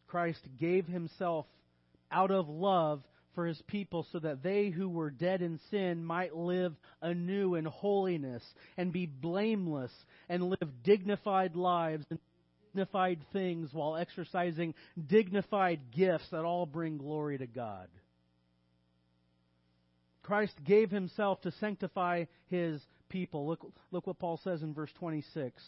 [0.08, 1.46] Christ gave himself
[2.10, 3.02] out of love
[3.34, 7.64] for his people so that they who were dead in sin might live anew in
[7.64, 8.42] holiness
[8.76, 9.92] and be blameless
[10.28, 12.18] and live dignified lives and
[12.72, 14.74] dignified things while exercising
[15.06, 17.88] dignified gifts that all bring glory to God.
[20.22, 23.46] Christ gave himself to sanctify his people.
[23.46, 25.60] Look, look what Paul says in verse 26.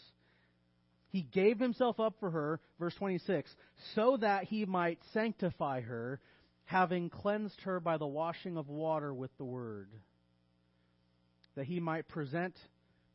[1.09, 3.49] He gave himself up for her, verse 26,
[3.95, 6.19] so that he might sanctify her,
[6.65, 9.89] having cleansed her by the washing of water with the word,
[11.55, 12.55] that he might present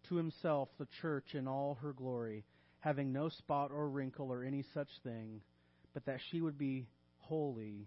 [0.09, 2.45] to himself the church in all her glory
[2.81, 5.41] having no spot or wrinkle or any such thing,
[5.95, 6.87] but that she would be
[7.19, 7.87] holy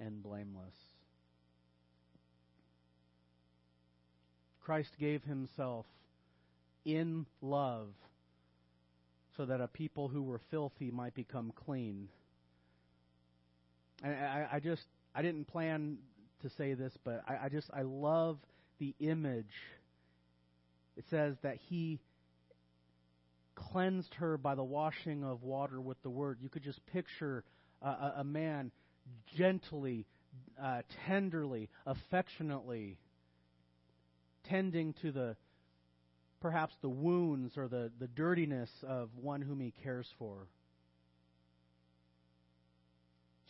[0.00, 0.74] and blameless.
[4.60, 5.86] Christ gave himself
[6.84, 7.88] in love
[9.36, 12.08] so that a people who were filthy might become clean.
[14.02, 14.82] And I, I just,
[15.14, 15.98] I didn't plan
[16.42, 18.38] to say this, but I, I just, I love
[18.78, 19.46] the image.
[20.96, 22.00] It says that he
[23.58, 26.38] cleansed her by the washing of water with the word.
[26.40, 27.44] You could just picture
[27.82, 28.70] a, a man
[29.36, 30.06] gently,
[30.62, 32.98] uh, tenderly, affectionately
[34.48, 35.36] tending to the
[36.40, 40.46] perhaps the wounds or the, the dirtiness of one whom he cares for.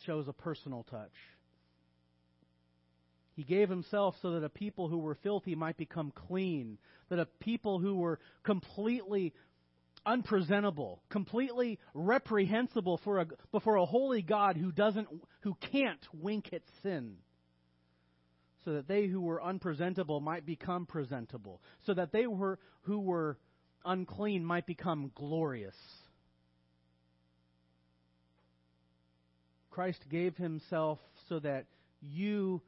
[0.05, 1.11] Shows a personal touch.
[3.35, 6.77] He gave himself so that a people who were filthy might become clean,
[7.09, 9.33] that a people who were completely
[10.05, 15.07] unpresentable, completely reprehensible for a, before a holy God who doesn't,
[15.41, 17.17] who can't wink at sin.
[18.65, 21.61] So that they who were unpresentable might become presentable.
[21.85, 23.37] So that they were, who were
[23.85, 25.75] unclean might become glorious.
[29.69, 31.65] Christ gave himself so that
[32.01, 32.61] you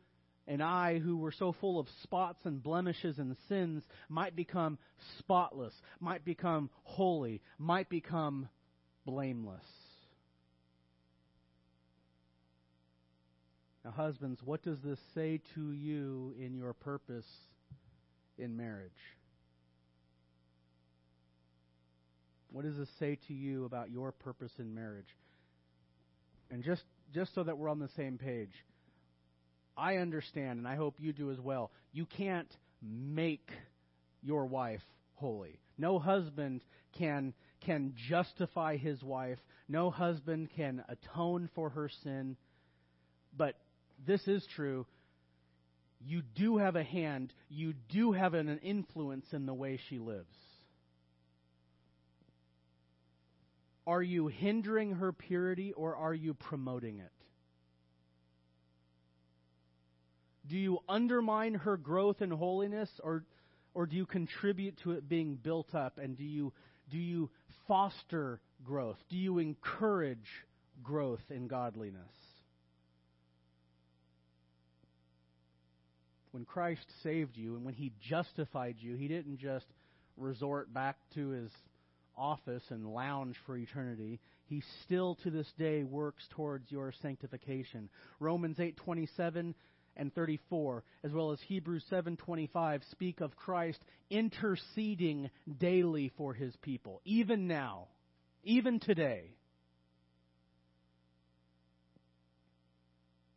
[0.48, 4.78] and I, who were so full of spots and blemishes and sins, might become
[5.20, 8.50] spotless, might become holy, might become
[9.06, 9.64] blameless.
[13.84, 17.26] Now, husbands, what does this say to you in your purpose
[18.38, 18.92] in marriage?
[22.52, 25.16] What does this say to you about your purpose in marriage?
[26.52, 26.84] And just,
[27.14, 28.52] just so that we're on the same page,
[29.82, 33.50] I understand, and I hope you do as well, you can't make
[34.22, 34.84] your wife
[35.16, 35.60] holy.
[35.76, 36.62] No husband
[37.00, 37.34] can,
[37.66, 39.40] can justify his wife.
[39.68, 42.38] No husband can atone for her sin.
[43.36, 43.56] But
[44.06, 44.86] this is true.
[46.00, 50.36] You do have a hand, you do have an influence in the way she lives.
[53.88, 57.12] Are you hindering her purity or are you promoting it?
[60.48, 63.24] Do you undermine her growth in holiness or,
[63.74, 65.98] or do you contribute to it being built up?
[65.98, 66.52] And do you,
[66.90, 67.30] do you
[67.68, 68.98] foster growth?
[69.10, 70.30] Do you encourage
[70.84, 72.02] growth in godliness?
[76.32, 79.66] When Christ saved you and when he justified you, he didn't just
[80.18, 81.52] resort back to his
[82.18, 84.20] office and lounge for eternity.
[84.46, 87.90] He still to this day works towards your sanctification.
[88.20, 89.54] Romans 8:27
[89.98, 95.30] and 34 as well as Hebrews 7:25 speak of Christ interceding
[95.60, 97.88] daily for his people even now
[98.44, 99.36] even today.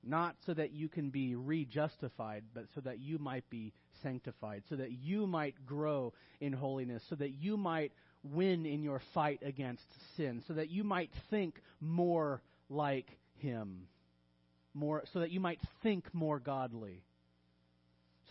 [0.03, 4.77] Not so that you can be rejustified, but so that you might be sanctified, so
[4.77, 7.93] that you might grow in holiness, so that you might
[8.23, 9.85] win in your fight against
[10.17, 13.87] sin, so that you might think more like Him,
[14.75, 17.03] more, so that you might think more godly,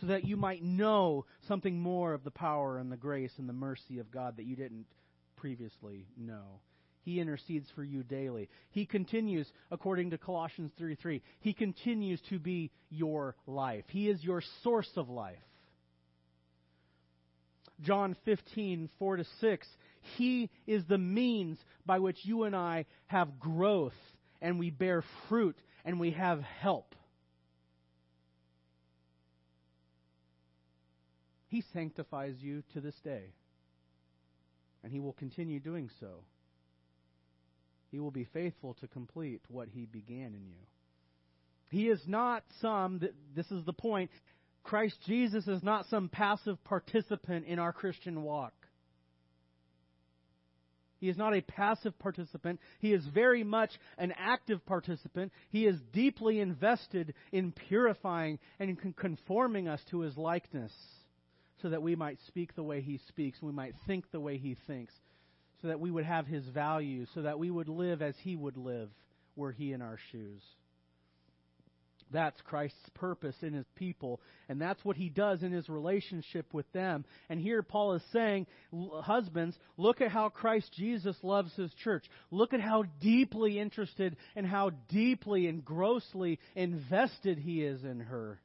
[0.00, 3.52] so that you might know something more of the power and the grace and the
[3.52, 4.86] mercy of God that you didn't
[5.36, 6.60] previously know.
[7.02, 8.48] He intercedes for you daily.
[8.70, 13.84] He continues, according to Colossians 3 3, He continues to be your life.
[13.88, 15.36] He is your source of life.
[17.82, 19.66] John 15, 4 to 6,
[20.16, 23.92] He is the means by which you and I have growth
[24.40, 26.94] and we bear fruit and we have help.
[31.48, 33.32] He sanctifies you to this day,
[34.82, 36.24] and He will continue doing so.
[37.94, 40.58] He will be faithful to complete what he began in you.
[41.70, 43.00] He is not some,
[43.36, 44.10] this is the point,
[44.64, 48.52] Christ Jesus is not some passive participant in our Christian walk.
[51.04, 52.60] He is not a passive participant.
[52.78, 55.32] He is very much an active participant.
[55.50, 60.72] He is deeply invested in purifying and conforming us to his likeness
[61.60, 64.56] so that we might speak the way he speaks, we might think the way he
[64.66, 64.94] thinks,
[65.60, 68.56] so that we would have his values, so that we would live as he would
[68.56, 68.88] live
[69.36, 70.40] were he in our shoes.
[72.14, 76.70] That's Christ's purpose in his people, and that's what he does in his relationship with
[76.72, 77.04] them.
[77.28, 82.04] And here Paul is saying, husbands, look at how Christ Jesus loves his church.
[82.30, 88.38] Look at how deeply interested and how deeply and grossly invested he is in her.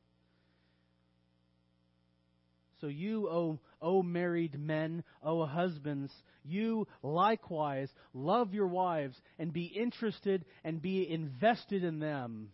[2.81, 6.11] So you, O, o married men, O husbands,
[6.43, 12.49] you likewise love your wives and be interested and be invested in them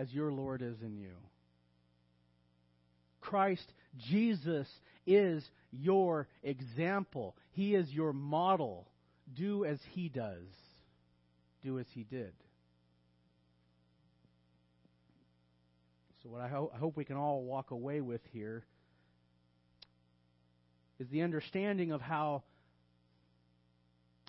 [0.00, 1.12] as your Lord is in you.
[3.20, 3.70] Christ
[4.08, 4.66] Jesus
[5.06, 7.36] is your example.
[7.52, 8.88] He is your model.
[9.36, 10.46] Do as he does.
[11.62, 12.32] Do as he did.
[16.22, 18.64] So, what I, ho- I hope we can all walk away with here
[20.98, 22.42] is the understanding of how,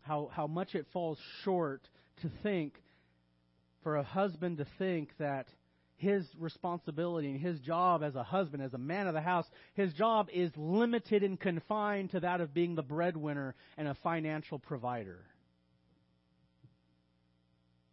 [0.04, 1.82] how, how much it falls short
[2.22, 2.76] to think,
[3.84, 5.48] for a husband to think that
[6.02, 9.46] his responsibility and his job as a husband, as a man of the house,
[9.76, 14.58] his job is limited and confined to that of being the breadwinner and a financial
[14.58, 15.20] provider.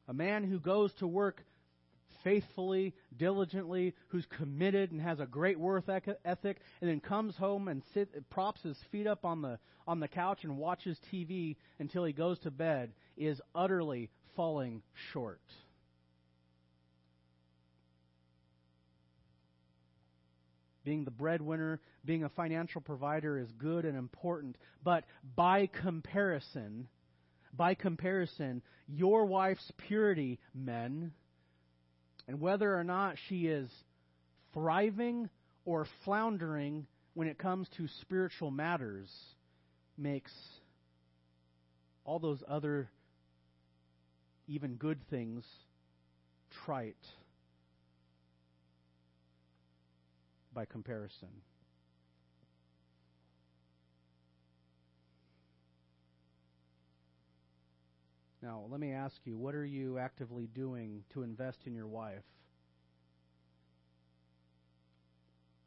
[0.09, 1.45] A man who goes to work
[2.25, 5.85] faithfully, diligently, who's committed and has a great work
[6.25, 10.09] ethic, and then comes home and sit, props his feet up on the on the
[10.09, 14.83] couch and watches TV until he goes to bed, is utterly falling
[15.13, 15.41] short.
[20.89, 25.05] Being the breadwinner, being a financial provider is good and important, but
[25.37, 26.89] by comparison,
[27.55, 31.13] by comparison, your wife's purity, men,
[32.27, 33.69] and whether or not she is
[34.55, 35.29] thriving
[35.67, 39.11] or floundering when it comes to spiritual matters
[39.99, 40.33] makes
[42.07, 42.89] all those other
[44.47, 45.45] even good things
[46.65, 46.97] trite
[50.59, 51.29] by comparison.
[58.43, 62.25] Now, let me ask you what are you actively doing to invest in your wife?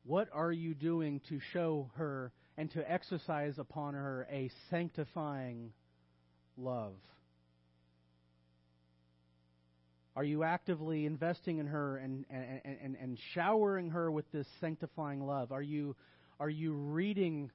[0.03, 5.71] What are you doing to show her and to exercise upon her a sanctifying
[6.57, 6.95] love?
[10.15, 15.25] Are you actively investing in her and, and, and, and showering her with this sanctifying
[15.25, 15.51] love?
[15.51, 15.95] Are you,
[16.39, 17.49] are you reading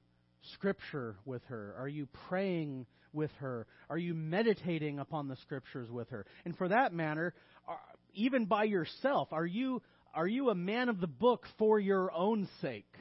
[0.53, 1.75] Scripture with her?
[1.77, 3.67] Are you praying with her?
[3.89, 6.25] Are you meditating upon the Scriptures with her?
[6.45, 7.35] And for that matter,
[7.67, 7.79] are,
[8.15, 9.83] even by yourself, are you,
[10.15, 12.91] are you a man of the book for your own sake?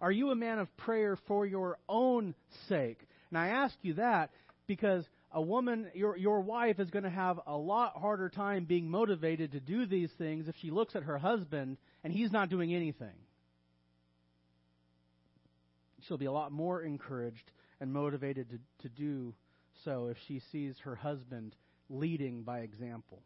[0.00, 2.34] Are you a man of prayer for your own
[2.68, 2.98] sake?
[3.30, 4.30] And I ask you that
[4.66, 5.04] because
[5.36, 9.52] a woman, your, your wife, is going to have a lot harder time being motivated
[9.52, 13.12] to do these things if she looks at her husband and he's not doing anything.
[16.00, 17.50] She'll be a lot more encouraged
[17.82, 19.34] and motivated to, to do
[19.84, 21.54] so if she sees her husband
[21.90, 23.20] leading by example.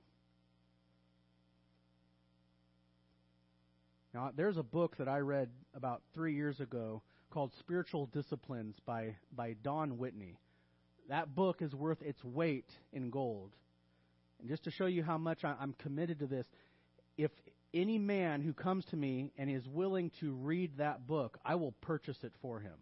[4.13, 9.15] Now, there's a book that I read about three years ago called Spiritual Disciplines by,
[9.33, 10.41] by Don Whitney.
[11.11, 13.51] That book is worth its weight in gold.
[14.39, 16.47] And just to show you how much I'm committed to this,
[17.19, 17.33] if
[17.75, 21.73] any man who comes to me and is willing to read that book, I will
[21.81, 22.77] purchase it for him.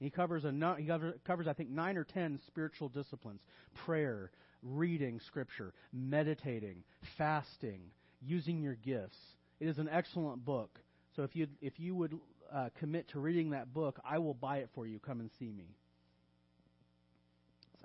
[0.00, 0.86] He covers a he
[1.26, 3.40] covers, I think nine or ten spiritual disciplines:
[3.74, 4.30] prayer,
[4.62, 6.82] reading scripture, meditating,
[7.18, 7.80] fasting,
[8.22, 9.18] using your gifts.
[9.60, 10.78] It is an excellent book.
[11.14, 12.18] So if you if you would
[12.52, 14.98] uh, commit to reading that book, I will buy it for you.
[14.98, 15.76] Come and see me.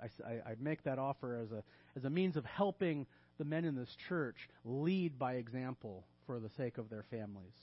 [0.02, 1.62] I, I make that offer as a,
[1.96, 3.06] as a means of helping
[3.38, 7.54] the men in this church lead by example for the sake of their families.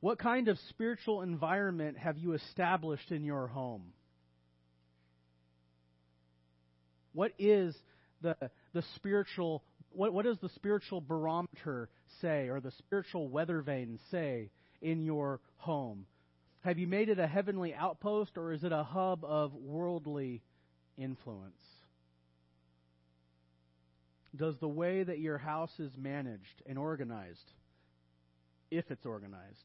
[0.00, 3.92] What kind of spiritual environment have you established in your home?
[7.12, 7.74] What is
[8.22, 8.36] the,
[8.72, 11.88] the spiritual what, what does the spiritual barometer
[12.20, 14.50] say or the spiritual weather vane say
[14.82, 16.06] in your home?
[16.60, 20.42] Have you made it a heavenly outpost or is it a hub of worldly
[20.98, 21.60] influence?
[24.36, 27.52] Does the way that your house is managed and organized,
[28.70, 29.64] if it's organized,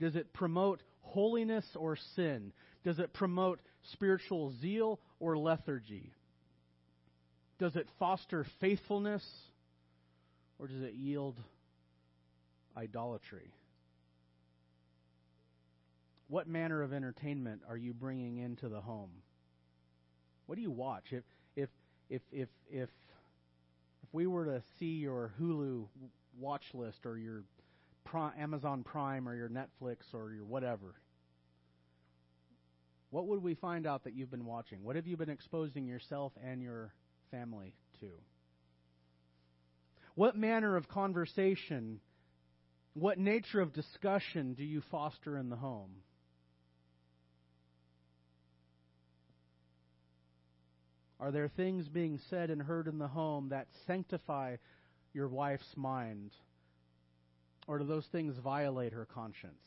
[0.00, 2.52] does it promote holiness or sin?
[2.84, 3.60] Does it promote
[3.92, 6.12] spiritual zeal or lethargy?
[7.58, 9.24] Does it foster faithfulness
[10.58, 11.36] or does it yield
[12.76, 13.52] idolatry?
[16.26, 19.10] What manner of entertainment are you bringing into the home?
[20.52, 21.04] What do you watch?
[21.12, 21.24] If
[21.56, 21.70] if
[22.10, 22.90] if if if
[24.02, 25.86] if we were to see your Hulu
[26.38, 27.44] watch list or your
[28.38, 30.94] Amazon Prime or your Netflix or your whatever,
[33.08, 34.84] what would we find out that you've been watching?
[34.84, 36.92] What have you been exposing yourself and your
[37.30, 38.10] family to?
[40.16, 41.98] What manner of conversation,
[42.92, 45.92] what nature of discussion do you foster in the home?
[51.22, 54.56] Are there things being said and heard in the home that sanctify
[55.14, 56.32] your wife's mind?
[57.68, 59.62] Or do those things violate her conscience?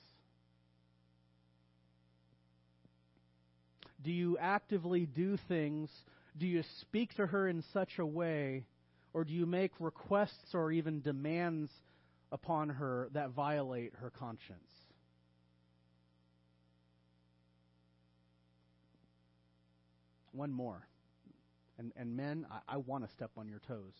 [4.03, 5.89] Do you actively do things?
[6.37, 8.65] Do you speak to her in such a way?
[9.13, 11.71] Or do you make requests or even demands
[12.33, 14.59] upon her that violate her conscience?
[20.33, 20.85] One more.
[21.77, 23.93] And, and men, I, I want to step on your toes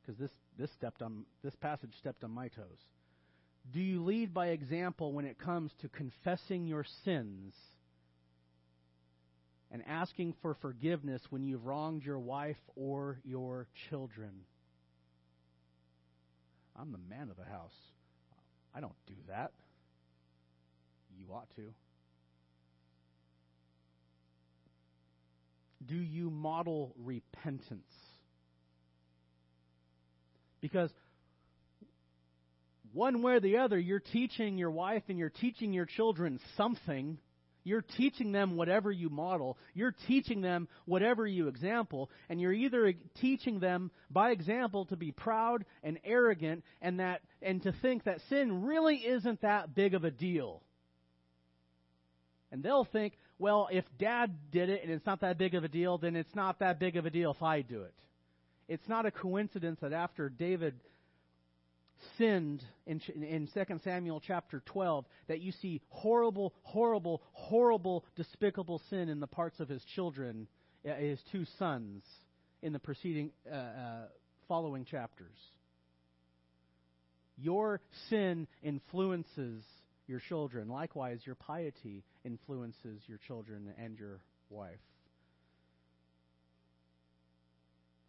[0.00, 2.78] because this, this, stepped on, this passage stepped on my toes.
[3.72, 7.54] Do you lead by example when it comes to confessing your sins
[9.70, 14.30] and asking for forgiveness when you've wronged your wife or your children?
[16.74, 17.74] I'm the man of the house.
[18.74, 19.52] I don't do that.
[21.18, 21.74] You ought to.
[25.88, 27.82] Do you model repentance?
[30.60, 30.90] Because
[32.92, 37.18] one way or the other, you're teaching your wife and you're teaching your children something
[37.68, 39.58] You're teaching them whatever you model.
[39.74, 42.10] You're teaching them whatever you example.
[42.30, 47.62] And you're either teaching them by example to be proud and arrogant and that and
[47.64, 50.62] to think that sin really isn't that big of a deal.
[52.50, 55.68] And they'll think, well, if dad did it and it's not that big of a
[55.68, 57.94] deal, then it's not that big of a deal if I do it.
[58.68, 60.74] It's not a coincidence that after David
[62.16, 69.08] sinned in, in 2 Samuel chapter 12 that you see horrible, horrible, horrible, despicable sin
[69.08, 70.46] in the parts of his children,
[70.88, 72.02] uh, his two sons,
[72.62, 74.06] in the preceding, uh, uh,
[74.48, 75.36] following chapters.
[77.36, 77.80] Your
[78.10, 79.62] sin influences
[80.08, 80.68] your children.
[80.68, 84.20] Likewise, your piety influences your children and your
[84.50, 84.76] wife.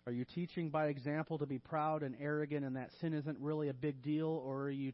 [0.06, 3.70] Are you teaching by example to be proud and arrogant and that sin isn't really
[3.70, 4.28] a big deal?
[4.28, 4.92] Or are you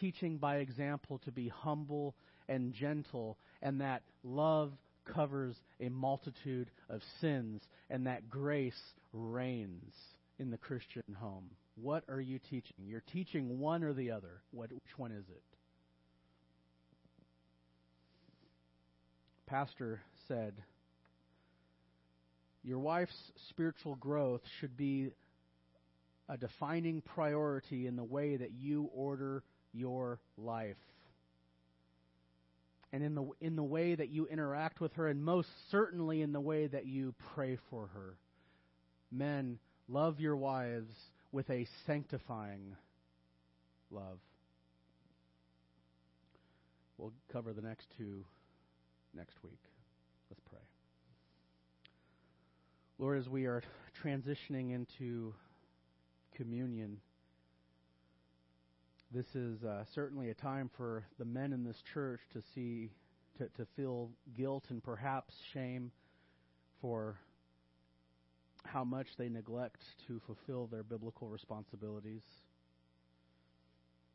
[0.00, 2.14] teaching by example to be humble
[2.48, 4.72] and gentle and that love
[5.04, 7.60] covers a multitude of sins
[7.90, 8.80] and that grace
[9.12, 9.94] reigns
[10.38, 11.50] in the Christian home?
[11.74, 12.76] What are you teaching?
[12.86, 14.42] You're teaching one or the other.
[14.52, 15.42] What, which one is it?
[19.52, 20.54] Pastor said,
[22.64, 23.12] your wife's
[23.50, 25.10] spiritual growth should be
[26.26, 29.42] a defining priority in the way that you order
[29.74, 30.78] your life.
[32.94, 36.32] And in the, in the way that you interact with her, and most certainly in
[36.32, 38.16] the way that you pray for her.
[39.10, 40.94] Men, love your wives
[41.30, 42.74] with a sanctifying
[43.90, 44.18] love.
[46.96, 48.24] We'll cover the next two
[49.14, 49.60] next week.
[50.30, 50.60] Let's pray.
[52.98, 53.62] Lord, as we are
[54.02, 55.34] transitioning into
[56.36, 56.98] communion,
[59.12, 62.90] this is uh, certainly a time for the men in this church to see,
[63.38, 65.90] to, to feel guilt and perhaps shame
[66.80, 67.16] for
[68.64, 72.22] how much they neglect to fulfill their biblical responsibilities.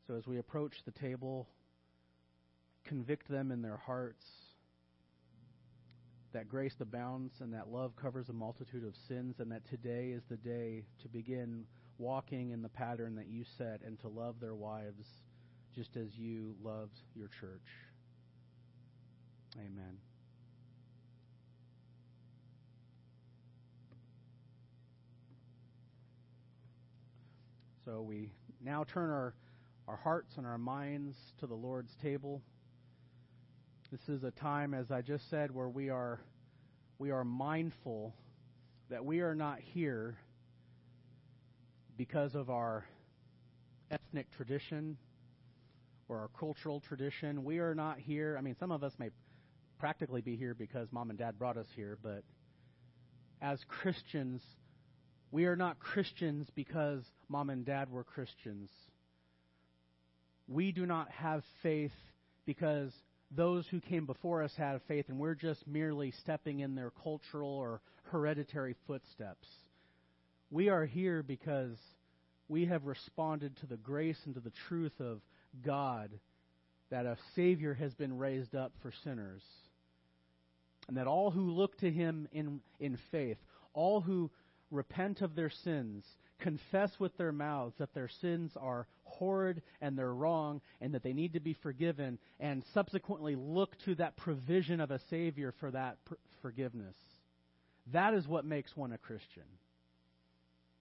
[0.08, 1.48] So as we approach the table,
[2.86, 4.26] convict them in their hearts
[6.38, 10.22] that grace abounds and that love covers a multitude of sins, and that today is
[10.30, 11.66] the day to begin
[11.98, 15.08] walking in the pattern that you set and to love their wives
[15.76, 17.60] just as you loved your church.
[19.56, 19.98] Amen.
[27.84, 28.30] So we
[28.64, 29.34] now turn our,
[29.88, 32.44] our hearts and our minds to the Lord's table.
[33.90, 36.20] This is a time, as I just said, where we are,
[37.00, 38.14] we are mindful
[38.90, 40.18] that we are not here
[41.96, 42.84] because of our
[43.90, 44.98] ethnic tradition
[46.10, 47.46] or our cultural tradition.
[47.46, 48.36] We are not here.
[48.38, 49.10] I mean, some of us may
[49.80, 52.24] practically be here because mom and dad brought us here, but
[53.42, 54.42] as Christians,
[55.32, 58.70] we are not Christians because mom and dad were Christians.
[60.46, 61.94] We do not have faith
[62.46, 62.92] because
[63.32, 67.50] those who came before us had faith, and we're just merely stepping in their cultural
[67.50, 69.48] or hereditary footsteps.
[70.50, 71.78] We are here because
[72.48, 75.20] we have responded to the grace and to the truth of
[75.66, 76.10] God
[76.90, 79.42] that a Savior has been raised up for sinners.
[80.88, 83.38] And that all who look to Him in, in faith,
[83.74, 84.32] all who
[84.72, 86.06] repent of their sins,
[86.40, 91.14] confess with their mouths that their sins are horrid and they're wrong and that they
[91.14, 95.98] need to be forgiven, and subsequently look to that provision of a Savior for that
[96.06, 96.96] pr- forgiveness.
[97.94, 99.44] That is what makes one a Christian.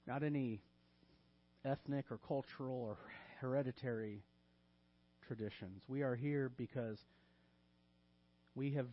[0.07, 0.61] Not any
[1.65, 2.97] ethnic or cultural or
[3.41, 4.23] hereditary
[5.27, 5.83] traditions.
[5.89, 6.99] We are here because
[8.55, 8.87] we have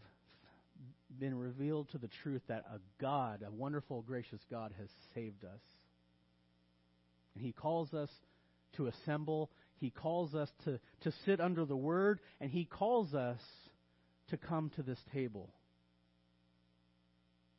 [1.19, 5.61] been revealed to the truth that a God, a wonderful, gracious God, has saved us.
[7.35, 8.09] And He calls us
[8.77, 9.49] to assemble.
[9.79, 13.39] He calls us to, to sit under the Word, and He calls us
[14.29, 15.49] to come to this table.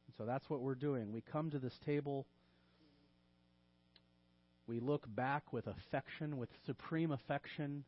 [0.07, 1.13] And so that's what we're doing.
[1.13, 2.27] We come to this table.
[4.67, 7.85] We look back with affection, with supreme affection,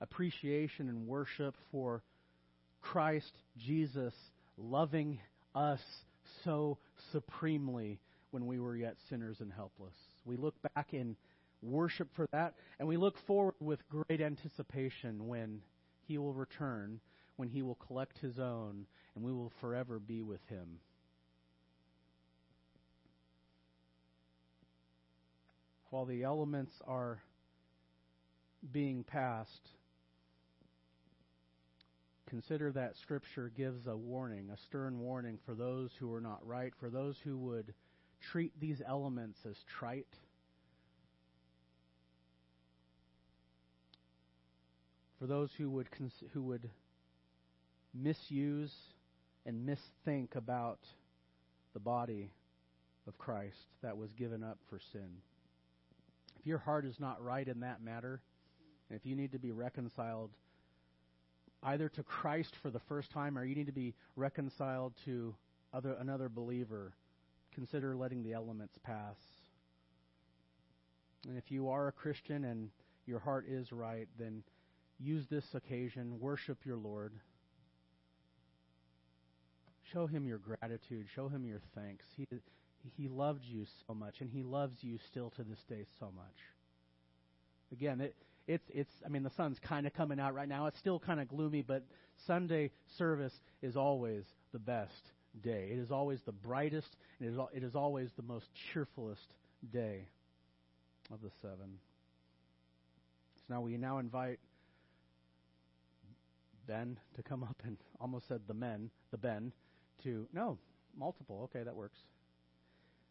[0.00, 2.02] appreciation, and worship for
[2.80, 4.14] Christ Jesus
[4.58, 5.20] loving
[5.54, 5.80] us
[6.44, 6.78] so
[7.12, 9.94] supremely when we were yet sinners and helpless.
[10.24, 11.16] We look back in
[11.62, 15.60] worship for that, and we look forward with great anticipation when
[16.06, 17.00] He will return,
[17.36, 20.78] when He will collect His own, and we will forever be with Him.
[25.90, 27.22] While the elements are
[28.72, 29.70] being passed,
[32.28, 36.72] consider that Scripture gives a warning, a stern warning for those who are not right,
[36.80, 37.72] for those who would
[38.20, 40.12] treat these elements as trite.
[45.18, 46.68] For those who would cons- who would
[47.94, 48.74] misuse
[49.46, 50.80] and misthink about
[51.72, 52.30] the body
[53.06, 55.08] of Christ that was given up for sin.
[56.38, 58.20] If your heart is not right in that matter,
[58.88, 60.30] and if you need to be reconciled
[61.62, 65.34] either to Christ for the first time or you need to be reconciled to
[65.72, 66.92] other another believer,
[67.54, 69.16] consider letting the elements pass.
[71.26, 72.70] And if you are a Christian and
[73.06, 74.42] your heart is right, then
[74.98, 77.12] use this occasion, worship your Lord.
[79.92, 82.04] Show him your gratitude, show him your thanks.
[82.16, 82.26] He
[82.96, 86.36] he loved you so much and he loves you still to this day so much.
[87.72, 88.16] Again, it
[88.46, 90.66] it's it's I mean the sun's kind of coming out right now.
[90.66, 91.84] It's still kind of gloomy, but
[92.26, 93.32] Sunday service
[93.62, 94.92] is always the best
[95.42, 95.68] day.
[95.72, 99.34] It is always the brightest, and it is, it is always the most cheerfulest
[99.72, 100.06] day
[101.12, 101.78] of the seven.
[103.36, 104.38] So now we now invite
[106.66, 109.52] Ben to come up and almost said the men, the Ben,
[110.02, 110.58] to no
[110.96, 111.42] multiple.
[111.44, 111.98] Okay, that works.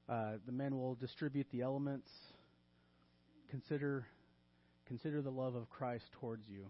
[0.08, 2.10] Uh, the men will distribute the elements.
[3.50, 4.06] Consider
[4.88, 6.68] Consider the love of Christ towards you.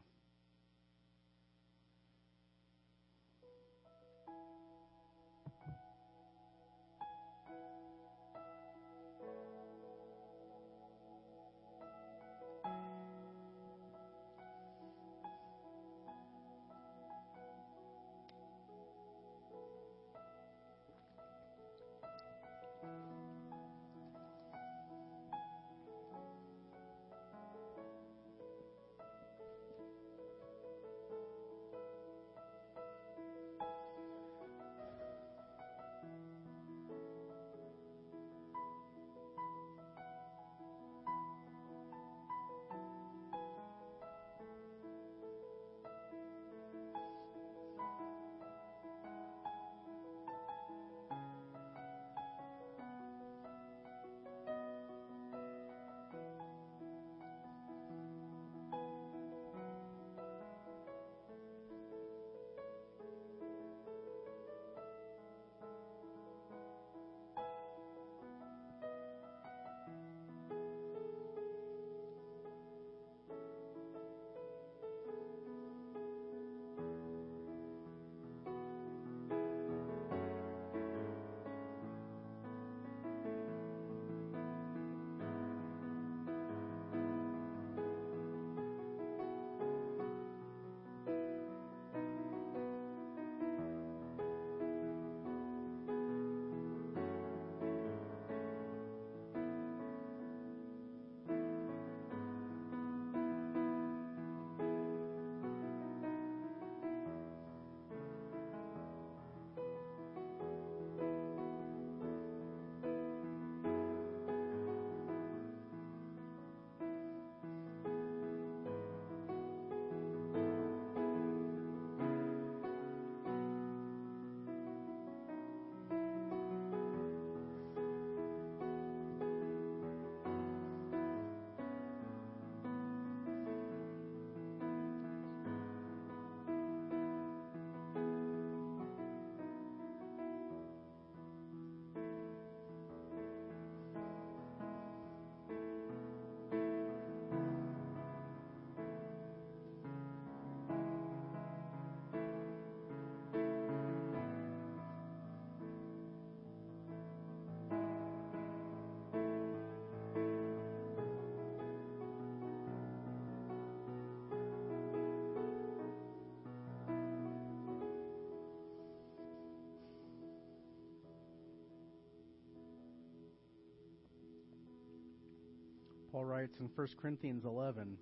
[176.15, 177.97] Paul writes in 1 Corinthians 11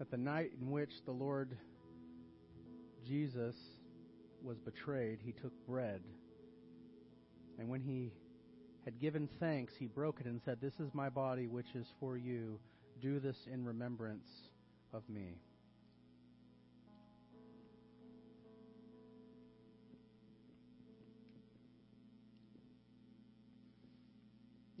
[0.00, 1.56] that the night in which the Lord
[3.06, 3.54] Jesus
[4.42, 6.00] was betrayed, he took bread.
[7.60, 8.12] And when he
[8.84, 12.16] had given thanks, he broke it and said, This is my body, which is for
[12.16, 12.58] you.
[13.00, 14.26] Do this in remembrance
[14.92, 15.38] of me.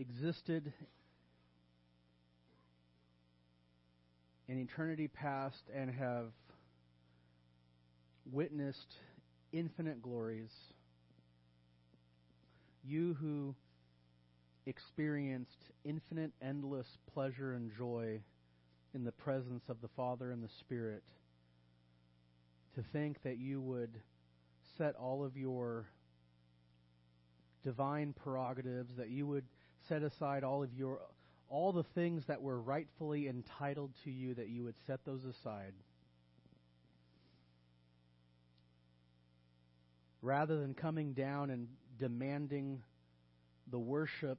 [0.00, 0.72] existed
[4.48, 6.32] in eternity past and have
[8.32, 8.94] witnessed
[9.52, 10.50] infinite glories,
[12.82, 13.54] you who
[14.66, 18.20] experienced infinite, endless pleasure and joy
[18.94, 21.02] in the presence of the Father and the Spirit
[22.74, 24.00] to think that you would
[24.78, 25.86] set all of your
[27.62, 29.44] divine prerogatives, that you would
[29.90, 31.00] set aside all of your
[31.48, 35.72] all the things that were rightfully entitled to you, that you would set those aside.
[40.22, 41.66] Rather than coming down and
[41.98, 42.80] demanding
[43.72, 44.38] the worship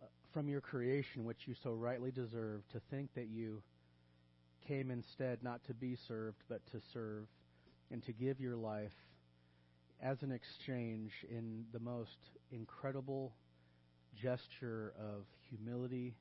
[0.00, 3.60] uh, from your creation, which you so rightly deserve, to think that you
[4.68, 7.26] came instead not to be served, but to serve
[7.90, 8.94] and to give your life
[10.00, 12.18] as an exchange in the most
[12.52, 13.32] incredible
[14.22, 16.14] gesture of humility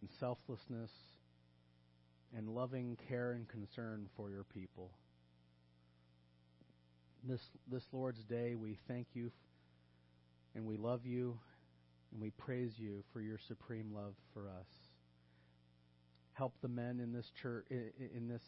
[0.00, 0.90] and selflessness
[2.36, 4.90] and loving care and concern for your people.
[7.24, 7.40] This,
[7.70, 9.30] this Lord's Day, we thank you
[10.54, 11.38] and we love you
[12.10, 14.66] and we praise you for your supreme love for us
[16.34, 18.42] help the men in this church in this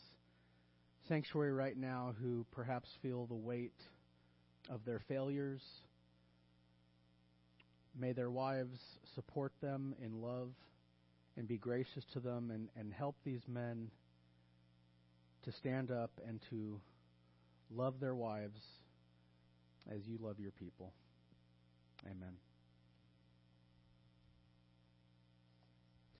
[1.09, 3.75] sanctuary right now who perhaps feel the weight
[4.71, 5.63] of their failures.
[7.99, 8.79] May their wives
[9.15, 10.51] support them in love
[11.37, 13.91] and be gracious to them and, and help these men
[15.43, 16.81] to stand up and to
[17.71, 18.61] love their wives
[19.91, 20.93] as you love your people.
[22.07, 22.35] Amen.